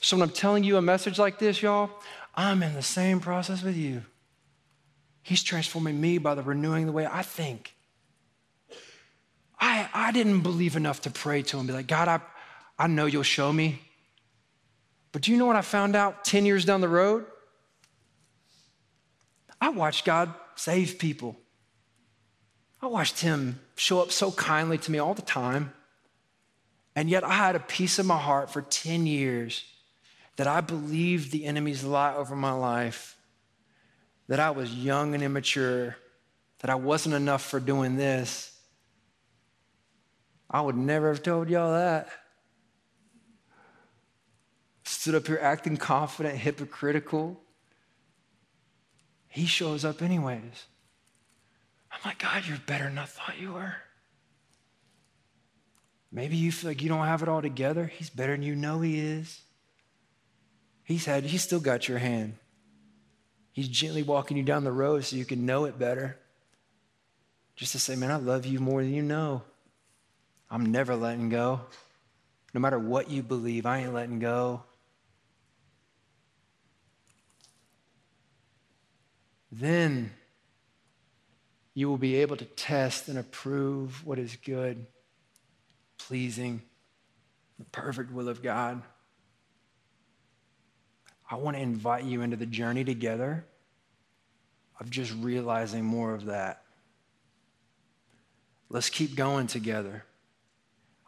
[0.00, 1.90] So when I'm telling you a message like this, y'all,
[2.34, 4.02] I'm in the same process with you.
[5.22, 7.74] He's transforming me by the renewing the way I think.
[9.60, 12.20] I, I didn't believe enough to pray to him, be like, God, I,
[12.78, 13.82] I know you'll show me.
[15.12, 17.26] But do you know what I found out 10 years down the road?
[19.60, 21.36] I watched God save people.
[22.80, 25.72] I watched Him show up so kindly to me all the time.
[26.94, 29.64] And yet I had a piece of my heart for 10 years
[30.36, 33.16] that I believed the enemy's lie over my life,
[34.28, 35.96] that I was young and immature,
[36.60, 38.56] that I wasn't enough for doing this.
[40.50, 42.08] I would never have told y'all that.
[44.84, 47.40] Stood up here acting confident, hypocritical.
[49.28, 50.66] He shows up anyways.
[51.92, 53.76] I'm like, God, you're better than I thought you were.
[56.10, 57.86] Maybe you feel like you don't have it all together.
[57.86, 59.40] He's better than you know he is.
[60.84, 62.36] He's had, he's still got your hand.
[63.52, 66.16] He's gently walking you down the road so you can know it better.
[67.56, 69.42] Just to say, man, I love you more than you know.
[70.50, 71.60] I'm never letting go.
[72.54, 74.62] No matter what you believe, I ain't letting go.
[79.50, 80.12] Then
[81.74, 84.86] you will be able to test and approve what is good,
[85.96, 86.62] pleasing,
[87.58, 88.82] the perfect will of God.
[91.30, 93.44] I want to invite you into the journey together
[94.80, 96.62] of just realizing more of that.
[98.70, 100.04] Let's keep going together.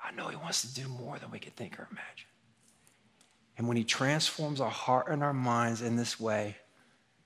[0.02, 2.26] I know He wants to do more than we can think or imagine.
[3.58, 6.56] And when He transforms our heart and our minds in this way,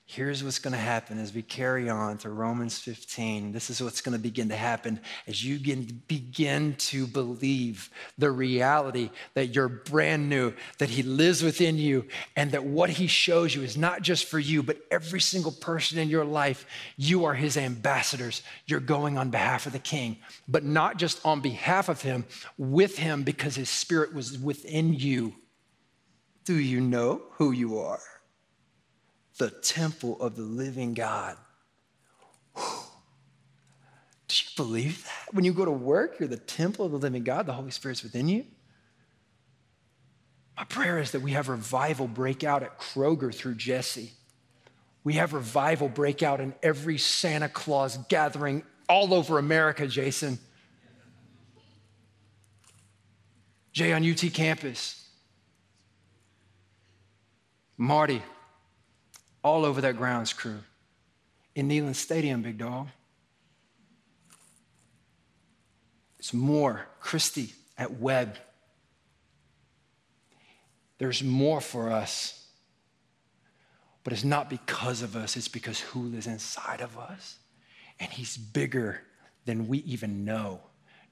[0.06, 3.52] Here's what's going to happen as we carry on to Romans 15.
[3.52, 5.58] This is what's going to begin to happen as you
[6.06, 7.88] begin to believe
[8.18, 12.04] the reality that you're brand new, that He lives within you,
[12.36, 15.98] and that what He shows you is not just for you, but every single person
[15.98, 16.66] in your life.
[16.98, 18.42] You are His ambassadors.
[18.66, 22.26] You're going on behalf of the King, but not just on behalf of Him,
[22.58, 25.34] with Him because His Spirit was within you.
[26.44, 28.00] Do you know who you are?
[29.38, 31.36] The temple of the living God.
[32.56, 32.62] Do
[34.30, 35.34] you believe that?
[35.34, 38.02] When you go to work, you're the temple of the living God, the Holy Spirit's
[38.02, 38.44] within you.
[40.56, 44.12] My prayer is that we have revival break out at Kroger through Jesse.
[45.02, 50.38] We have revival break out in every Santa Claus gathering all over America, Jason.
[53.72, 55.08] Jay on UT campus.
[57.76, 58.22] Marty,
[59.44, 60.58] all over that grounds crew.
[61.54, 62.88] In Neyland Stadium, big dog.
[66.18, 66.86] It's more.
[66.98, 68.36] Christy at Webb.
[70.98, 72.48] There's more for us.
[74.02, 77.38] But it's not because of us, it's because who lives inside of us.
[78.00, 79.00] And he's bigger
[79.44, 80.60] than we even know.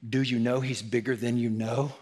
[0.06, 1.92] Do you know he's bigger than you know?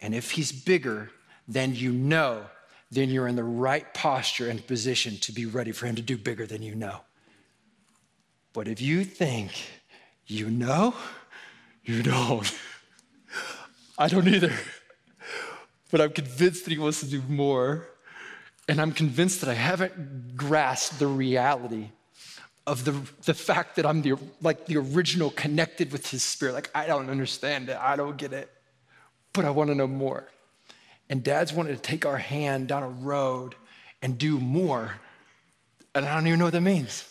[0.00, 1.10] And if he's bigger
[1.46, 2.46] than you know,
[2.92, 6.18] then you're in the right posture and position to be ready for Him to do
[6.18, 7.00] bigger than you know.
[8.52, 9.52] But if you think
[10.26, 10.94] you know,
[11.84, 12.54] you don't.
[13.98, 14.52] I don't either.
[15.90, 17.88] But I'm convinced that He wants to do more.
[18.68, 21.88] And I'm convinced that I haven't grasped the reality
[22.66, 22.92] of the,
[23.24, 26.52] the fact that I'm the, like the original connected with His Spirit.
[26.52, 28.50] Like, I don't understand it, I don't get it,
[29.32, 30.28] but I want to know more.
[31.12, 33.54] And dads wanted to take our hand down a road
[34.00, 34.94] and do more.
[35.94, 37.06] And I don't even know what that means.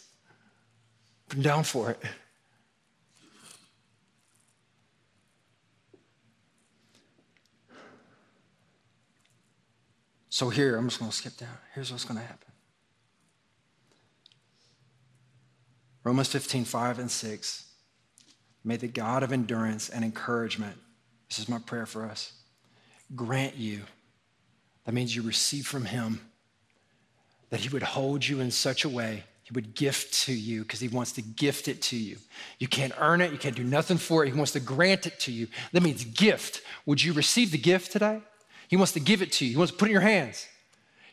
[1.29, 1.99] I'm down for it.
[10.29, 11.55] So here, I'm just going to skip down.
[11.75, 12.51] Here's what's going to happen.
[16.03, 17.65] Romans 15, 5 and 6.
[18.63, 20.79] May the God of endurance and encouragement,
[21.29, 22.40] this is my prayer for us
[23.15, 23.81] grant you.
[24.85, 26.21] That means you receive from Him.
[27.49, 30.79] That He would hold you in such a way, He would gift to you because
[30.79, 32.17] He wants to gift it to you.
[32.59, 34.31] You can't earn it, you can't do nothing for it.
[34.31, 35.47] He wants to grant it to you.
[35.71, 36.61] That means gift.
[36.85, 38.21] Would you receive the gift today?
[38.67, 40.47] He wants to give it to you, He wants to put it in your hands.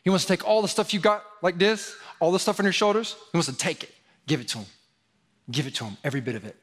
[0.03, 2.65] He wants to take all the stuff you got like this, all the stuff on
[2.65, 3.93] your shoulders, He wants to take it,
[4.27, 4.67] give it to Him.
[5.51, 6.55] Give it to Him, every bit of it.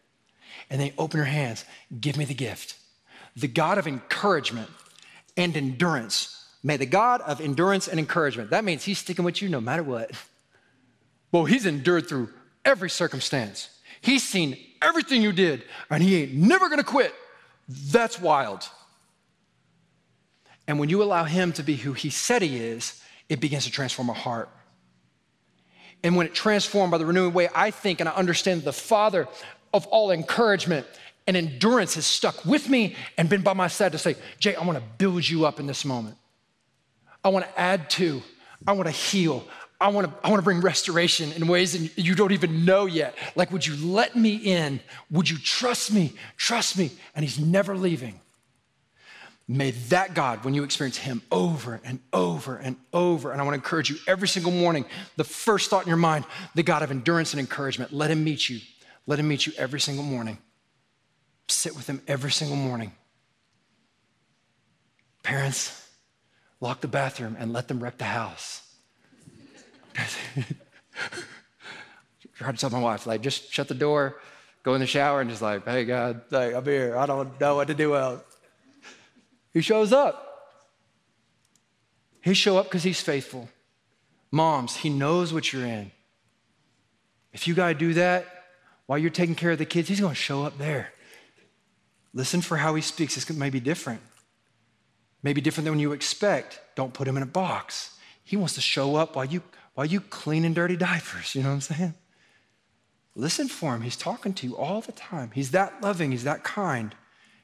[0.71, 1.65] and then open your hands.
[2.01, 2.77] Give me the gift.
[3.37, 4.71] The God of encouragement
[5.37, 6.45] and endurance.
[6.63, 9.83] May the God of endurance and encouragement, that means he's sticking with you no matter
[9.83, 10.11] what.
[11.33, 12.31] Well, he's endured through
[12.65, 13.69] every circumstance.
[14.01, 17.15] He's seen everything you did, and he ain't never gonna quit.
[17.69, 18.69] That's wild.
[20.69, 23.71] And when you allow him to be who he said he is, it begins to
[23.71, 24.49] transform a heart.
[26.03, 29.29] And when it transformed by the renewing way, I think and I understand the Father
[29.73, 30.87] of all encouragement
[31.27, 34.65] and endurance has stuck with me and been by my side to say, Jay, I
[34.65, 36.17] wanna build you up in this moment.
[37.25, 38.23] I wanna add to,
[38.67, 39.47] I wanna heal,
[39.81, 43.17] I wanna, I wanna bring restoration in ways that you don't even know yet.
[43.35, 44.81] Like, would you let me in?
[45.11, 46.13] Would you trust me?
[46.37, 46.91] Trust me.
[47.15, 48.21] And He's never leaving.
[49.49, 53.55] May that God, when you experience Him over and over and over, and I want
[53.55, 54.85] to encourage you every single morning,
[55.17, 56.25] the first thought in your mind,
[56.55, 58.61] the God of endurance and encouragement, let Him meet you.
[59.07, 60.39] Let Him meet you every single morning.
[61.49, 62.93] Sit with Him every single morning.
[65.23, 65.89] Parents,
[66.61, 68.63] lock the bathroom and let them wreck the house.
[72.37, 74.21] Try to tell my wife, like, just shut the door,
[74.63, 76.97] go in the shower, and just like, hey, God, like, I'm here.
[76.97, 78.23] I don't know what to do else.
[79.53, 80.23] He shows up.
[82.21, 83.49] He show up because he's faithful.
[84.31, 85.93] Moms, he knows what you're in.
[87.33, 88.27] If you got to do that
[88.87, 90.93] while you're taking care of the kids, he's to show up there.
[92.17, 93.15] Listen for how he speaks.
[93.15, 94.01] This may be different.
[95.23, 96.59] Maybe different than you expect.
[96.75, 97.95] Don't put him in a box.
[98.25, 99.43] He wants to show up while you
[99.75, 101.35] while you cleaning dirty diapers.
[101.35, 101.95] You know what I'm saying?
[103.15, 103.83] Listen for him.
[103.83, 105.31] He's talking to you all the time.
[105.35, 106.11] He's that loving.
[106.11, 106.95] He's that kind.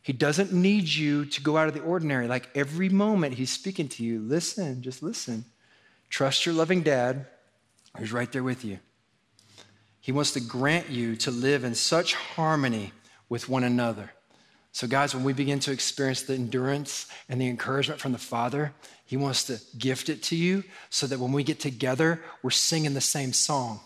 [0.01, 2.27] He doesn't need you to go out of the ordinary.
[2.27, 5.45] Like every moment he's speaking to you, listen, just listen.
[6.09, 7.27] Trust your loving dad
[7.99, 8.79] who's right there with you.
[10.01, 12.93] He wants to grant you to live in such harmony
[13.29, 14.12] with one another.
[14.75, 18.73] So, guys, when we begin to experience the endurance and the encouragement from the Father,
[19.05, 22.95] He wants to gift it to you so that when we get together, we're singing
[22.95, 23.81] the same song.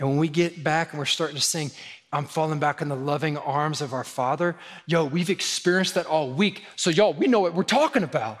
[0.00, 1.70] And when we get back and we're starting to sing,
[2.12, 4.56] I'm falling back in the loving arms of our Father.
[4.86, 6.64] Yo, we've experienced that all week.
[6.74, 8.40] So, y'all, we know what we're talking about.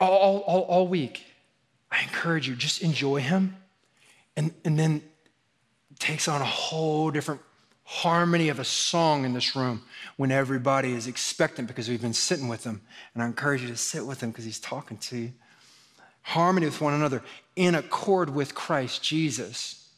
[0.00, 1.24] All, all, all week.
[1.90, 3.56] I encourage you, just enjoy Him.
[4.36, 5.02] And, and then
[5.98, 7.40] takes on a whole different
[7.84, 9.82] harmony of a song in this room
[10.16, 12.80] when everybody is expectant because we've been sitting with Him.
[13.12, 15.32] And I encourage you to sit with Him because He's talking to you
[16.24, 17.22] harmony with one another,
[17.54, 19.88] in accord with Christ Jesus.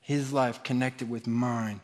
[0.00, 1.80] His life connected with mine.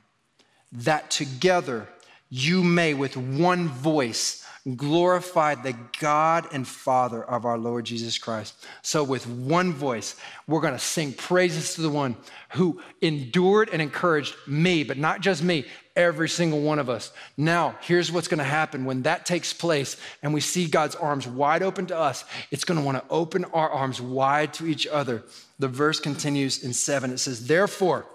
[0.73, 1.89] That together
[2.31, 4.47] you may, with one voice,
[4.77, 8.55] glorify the God and Father of our Lord Jesus Christ.
[8.83, 12.17] So, with one voice, we're going to sing praises to the one
[12.51, 15.65] who endured and encouraged me, but not just me,
[15.99, 17.13] every single one of us.
[17.37, 21.27] Now, here's what's going to happen when that takes place and we see God's arms
[21.27, 22.25] wide open to us.
[22.51, 25.25] It's going to want to open our arms wide to each other.
[25.59, 27.11] The verse continues in seven.
[27.11, 28.07] It says, Therefore,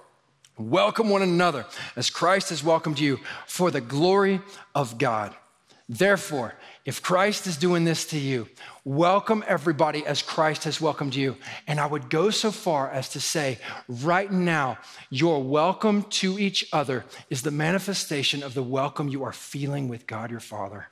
[0.58, 1.66] welcome one another
[1.96, 4.41] as Christ has welcomed you for the glory
[4.74, 5.36] of God.
[5.89, 6.53] Therefore,
[6.86, 8.47] if Christ is doing this to you,
[8.86, 11.36] welcome everybody as Christ has welcomed you.
[11.67, 14.77] And I would go so far as to say, right now,
[15.09, 20.07] your welcome to each other is the manifestation of the welcome you are feeling with
[20.07, 20.88] God your Father.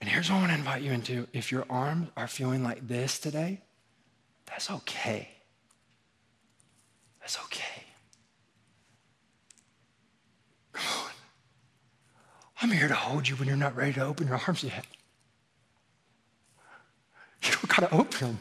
[0.00, 1.28] And here's what I want to invite you into.
[1.32, 3.62] If your arms are feeling like this today,
[4.46, 5.28] that's okay.
[7.20, 7.84] That's okay.
[12.60, 14.86] I'm here to hold you when you're not ready to open your arms yet.
[17.42, 18.38] You don't got to open them.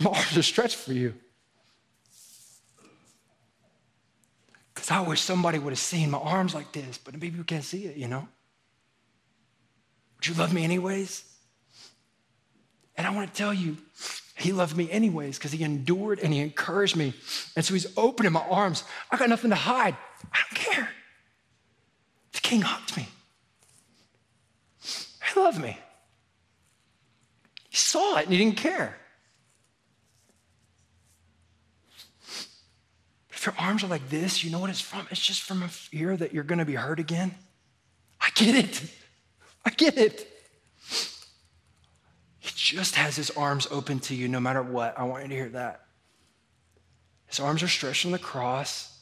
[0.00, 1.14] My arms are stretched for you.
[4.74, 7.64] Because I wish somebody would have seen my arms like this, but maybe you can't
[7.64, 8.28] see it, you know?
[10.16, 11.24] Would you love me anyways?
[12.96, 13.76] And I want to tell you,
[14.36, 17.14] he loved me anyways because he endured and he encouraged me.
[17.56, 18.84] And so he's opening my arms.
[19.10, 19.96] I got nothing to hide.
[20.32, 20.88] I don't care.
[22.60, 23.08] Hugged me.
[24.82, 25.78] He loved me.
[27.70, 28.96] He saw it and he didn't care.
[33.30, 35.06] If your arms are like this, you know what it's from?
[35.10, 37.34] It's just from a fear that you're going to be hurt again.
[38.20, 38.82] I get it.
[39.66, 40.30] I get it.
[42.38, 44.98] He just has his arms open to you no matter what.
[44.98, 45.82] I want you to hear that.
[47.26, 48.96] His arms are stretched on the cross,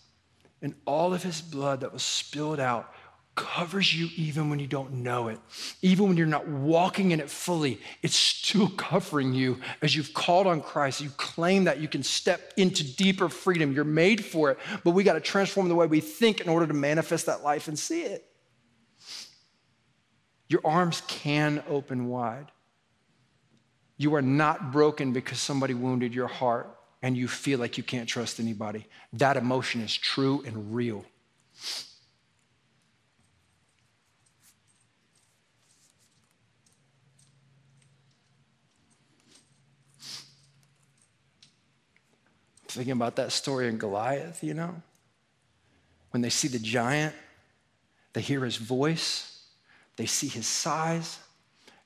[0.62, 2.94] and all of his blood that was spilled out
[3.34, 5.38] covers you even when you don't know it.
[5.80, 10.46] Even when you're not walking in it fully, it's still covering you as you've called
[10.46, 11.00] on Christ.
[11.00, 13.72] You claim that you can step into deeper freedom.
[13.72, 16.66] You're made for it, but we got to transform the way we think in order
[16.66, 18.26] to manifest that life and see it.
[20.48, 22.50] Your arms can open wide.
[23.96, 26.68] You are not broken because somebody wounded your heart
[27.02, 28.86] and you feel like you can't trust anybody.
[29.14, 31.04] That emotion is true and real.
[42.72, 44.74] Thinking about that story in Goliath, you know?
[46.10, 47.14] When they see the giant,
[48.14, 49.44] they hear his voice,
[49.96, 51.18] they see his size,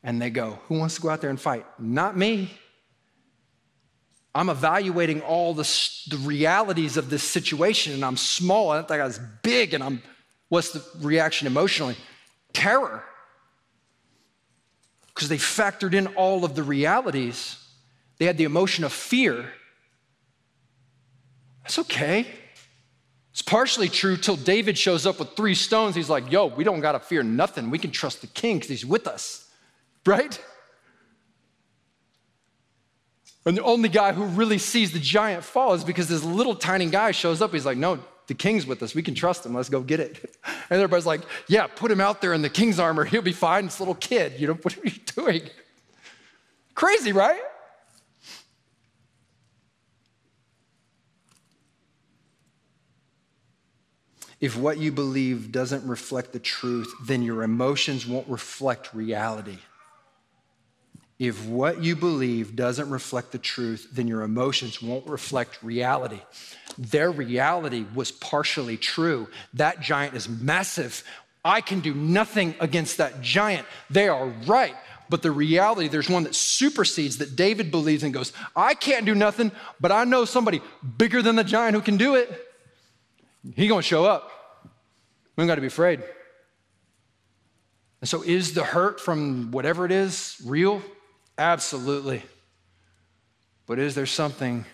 [0.05, 1.67] and they go, Who wants to go out there and fight?
[1.81, 2.53] Not me.
[4.33, 5.65] I'm evaluating all the,
[6.09, 10.03] the realities of this situation, and I'm small, and that guy's big, and I'm,
[10.51, 11.97] what's the reaction emotionally?
[12.53, 13.03] Terror.
[15.09, 17.57] Because they factored in all of the realities.
[18.19, 19.51] They had the emotion of fear
[21.67, 22.25] that's okay.
[23.33, 25.97] It's partially true till David shows up with three stones.
[25.97, 27.71] He's like, yo, we don't got to fear nothing.
[27.71, 29.51] We can trust the king because he's with us,
[30.07, 30.41] right?
[33.45, 36.87] And the only guy who really sees the giant fall is because this little tiny
[36.87, 37.53] guy shows up.
[37.53, 37.99] He's like, no,
[38.29, 38.95] the king's with us.
[38.95, 39.53] We can trust him.
[39.53, 40.37] Let's go get it.
[40.69, 43.05] And everybody's like, yeah, put him out there in the king's armor.
[43.05, 43.67] He'll be fine.
[43.67, 45.43] This little kid, you know, what are you doing?
[46.75, 47.41] Crazy, right?
[54.47, 59.59] If what you believe doesn't reflect the truth, then your emotions won't reflect reality.
[61.19, 66.21] If what you believe doesn't reflect the truth, then your emotions won't reflect reality.
[66.79, 69.27] Their reality was partially true.
[69.55, 71.03] That giant is massive.
[71.45, 73.67] I can do nothing against that giant.
[73.91, 74.77] They are right.
[75.09, 79.17] But the reality, there's one that supersedes that David believes and goes, I can't do
[79.17, 80.63] nothing, but I know somebody
[80.97, 82.31] bigger than the giant who can do it.
[83.57, 84.35] He gonna show up.
[85.37, 86.03] We don't got to be afraid.
[88.01, 90.83] And so, is the hurt from whatever it is real?
[91.39, 92.23] Absolutely.
[93.67, 94.65] But is there something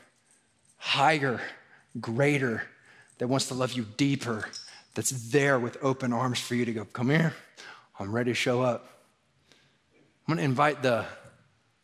[0.76, 1.40] higher,
[2.00, 2.62] greater,
[3.18, 4.48] that wants to love you deeper,
[4.94, 7.34] that's there with open arms for you to go, come here,
[7.98, 8.88] I'm ready to show up?
[10.26, 11.04] I'm going to invite the,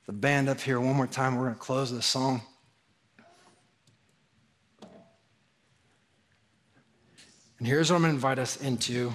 [0.07, 1.37] the band up here one more time.
[1.37, 2.43] We're going to close this song.
[7.59, 9.13] And here's what I'm going to invite us into.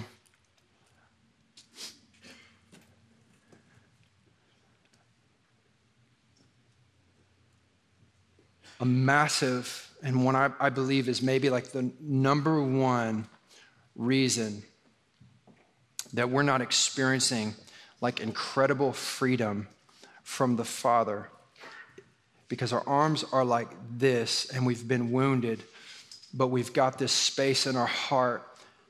[8.80, 13.26] A massive, and one I, I believe is maybe like the number one
[13.96, 14.62] reason
[16.12, 17.54] that we're not experiencing
[18.00, 19.68] like incredible freedom
[20.22, 21.30] from the Father
[22.48, 25.62] because our arms are like this and we've been wounded
[26.34, 28.42] but we've got this space in our heart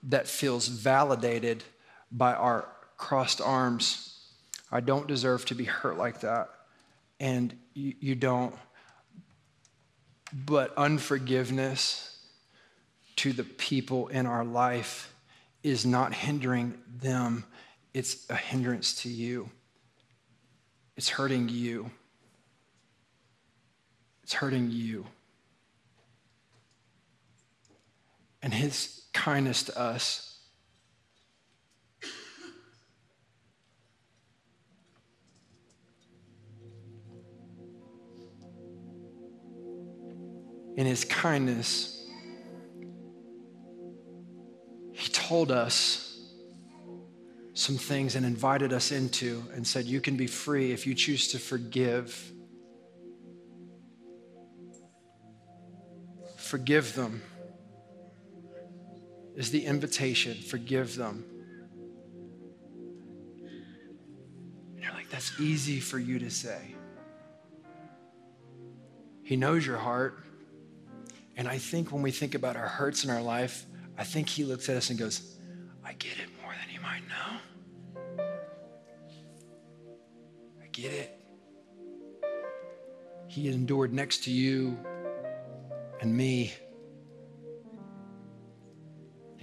[0.04, 1.62] that feels validated
[2.10, 2.66] by our
[2.96, 4.18] crossed arms.
[4.72, 6.48] I don't deserve to be hurt like that.
[7.20, 8.54] And you, you don't.
[10.32, 12.18] But unforgiveness
[13.16, 15.14] to the people in our life
[15.62, 17.44] is not hindering them,
[17.92, 19.50] it's a hindrance to you.
[20.96, 21.90] It's hurting you.
[24.22, 25.06] It's hurting you.
[28.44, 30.38] And his kindness to us.
[40.76, 42.06] In his kindness,
[44.92, 46.28] he told us
[47.54, 51.28] some things and invited us into and said, You can be free if you choose
[51.28, 52.30] to forgive.
[56.36, 57.22] Forgive them
[59.36, 61.24] is the invitation forgive them.
[64.74, 66.74] And you're like, that's easy for you to say.
[69.22, 70.22] He knows your heart.
[71.36, 73.66] And I think when we think about our hurts in our life,
[73.98, 75.36] I think He looks at us and goes,
[75.84, 78.22] I get it more than you might know.
[80.62, 81.20] I get it.
[83.26, 84.78] He endured next to you
[86.00, 86.52] and me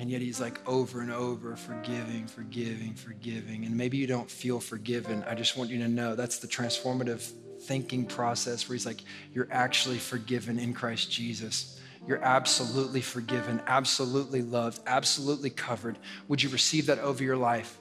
[0.02, 3.66] and yet he's like over and over, forgiving, forgiving, forgiving.
[3.66, 5.24] And maybe you don't feel forgiven.
[5.28, 7.20] I just want you to know that's the transformative
[7.62, 11.80] thinking process where he's like, you're actually forgiven in Christ Jesus.
[12.08, 16.00] you're absolutely forgiven, absolutely loved, absolutely covered.
[16.28, 17.78] Would you receive that over your life?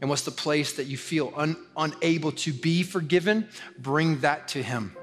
[0.00, 3.48] And what's the place that you feel un- unable to be forgiven?
[3.78, 4.94] Bring that to Him.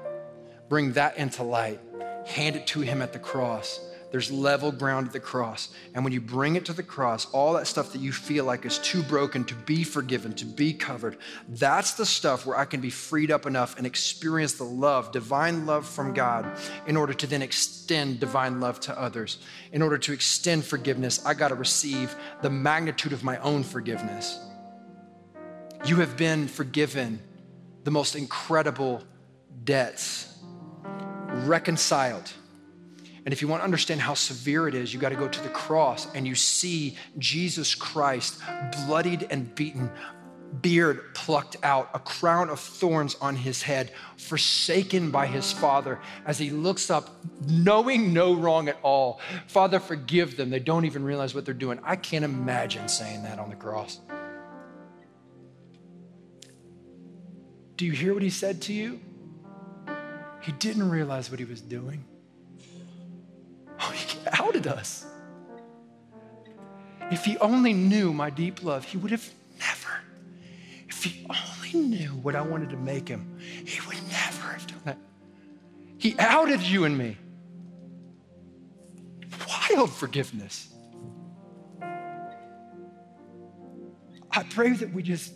[0.68, 1.80] Bring that into light.
[2.26, 3.80] Hand it to Him at the cross.
[4.12, 5.70] There's level ground at the cross.
[5.94, 8.66] And when you bring it to the cross, all that stuff that you feel like
[8.66, 11.16] is too broken to be forgiven, to be covered,
[11.48, 15.64] that's the stuff where I can be freed up enough and experience the love, divine
[15.64, 16.46] love from God,
[16.86, 19.38] in order to then extend divine love to others.
[19.72, 24.38] In order to extend forgiveness, I got to receive the magnitude of my own forgiveness.
[25.86, 27.18] You have been forgiven
[27.84, 29.02] the most incredible
[29.64, 30.38] debts,
[31.46, 32.30] reconciled
[33.24, 35.42] and if you want to understand how severe it is, you got to go to
[35.42, 38.40] the cross and you see Jesus Christ
[38.84, 39.90] bloodied and beaten,
[40.60, 46.38] beard plucked out, a crown of thorns on his head, forsaken by his Father as
[46.38, 47.10] he looks up,
[47.48, 49.20] knowing no wrong at all.
[49.46, 50.50] Father, forgive them.
[50.50, 51.78] They don't even realize what they're doing.
[51.84, 54.00] I can't imagine saying that on the cross.
[57.76, 59.00] Do you hear what he said to you?
[60.40, 62.04] He didn't realize what he was doing.
[64.52, 65.06] Outed us.
[67.10, 69.26] If he only knew my deep love, he would have
[69.58, 69.88] never.
[70.88, 74.80] If he only knew what I wanted to make him, he would never have done
[74.84, 74.98] that.
[75.96, 77.16] He outed you and me.
[79.70, 80.68] Wild forgiveness.
[81.80, 82.02] I
[84.50, 85.32] pray that we just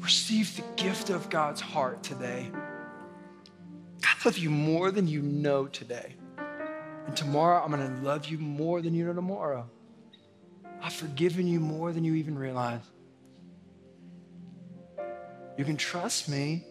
[0.00, 2.50] receive the gift of God's heart today.
[4.04, 6.16] I love you more than you know today.
[7.06, 9.68] And tomorrow, I'm going to love you more than you know tomorrow.
[10.80, 12.82] I've forgiven you more than you even realize.
[15.56, 16.64] You can trust me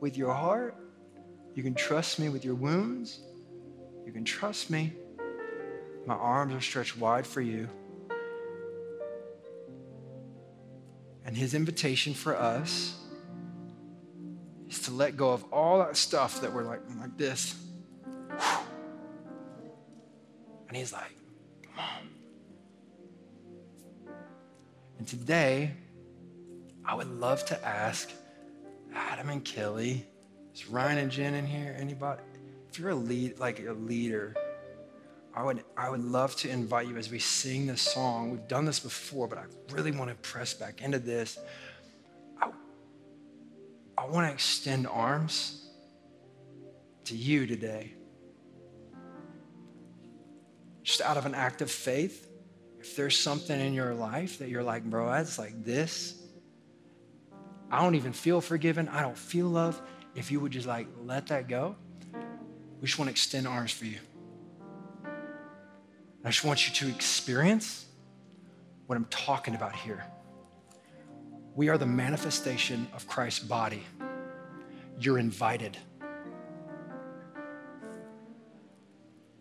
[0.00, 0.76] with your heart.
[1.54, 3.20] You can trust me with your wounds.
[4.06, 4.92] You can trust me.
[6.06, 7.68] My arms are stretched wide for you.
[11.24, 12.96] And his invitation for us
[14.70, 17.54] is to let go of all that stuff that we're like, like this.
[20.68, 21.16] And he's like,
[21.62, 22.08] come on.
[24.98, 25.72] And today,
[26.84, 28.10] I would love to ask
[28.94, 30.06] Adam and Kelly,
[30.54, 31.74] is Ryan and Jen in here?
[31.78, 32.22] Anybody?
[32.70, 34.34] If you're a lead, like a leader,
[35.34, 38.30] I would, I would love to invite you as we sing this song.
[38.30, 41.38] We've done this before, but I really want to press back into this.
[42.42, 42.50] I,
[43.96, 45.68] I want to extend arms
[47.04, 47.94] to you today
[50.88, 52.30] just out of an act of faith,
[52.80, 56.18] if there's something in your life that you're like, bro, that's like this,
[57.70, 59.78] I don't even feel forgiven, I don't feel love,
[60.14, 61.76] if you would just like let that go,
[62.80, 63.98] we just want to extend arms for you.
[66.24, 67.84] I just want you to experience
[68.86, 70.06] what I'm talking about here.
[71.54, 73.82] We are the manifestation of Christ's body.
[74.98, 75.76] You're invited.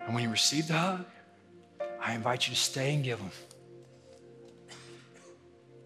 [0.01, 1.05] And when you receive the hug,
[2.01, 3.31] I invite you to stay and give them.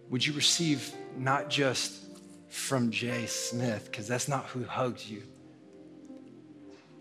[0.09, 2.03] Would you receive not just
[2.49, 5.24] from Jay Smith, because that's not who hugged you?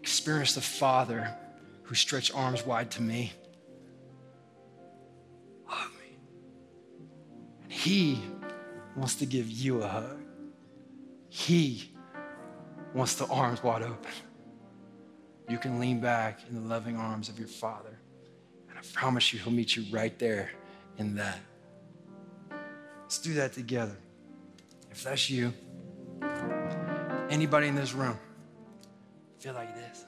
[0.01, 1.37] Experience the Father
[1.83, 3.33] who stretched arms wide to me.
[5.67, 6.17] Hug me.
[7.65, 8.23] And He
[8.97, 10.19] wants to give you a hug.
[11.29, 11.93] He
[12.95, 14.13] wants the arms wide open.
[15.49, 18.00] You can lean back in the loving arms of your Father.
[18.81, 20.51] I promise you, He'll meet you right there
[20.97, 21.39] in that.
[23.03, 23.97] Let's do that together.
[24.91, 25.53] If that's you,
[27.29, 28.19] anybody in this room,
[29.39, 30.07] feel like this.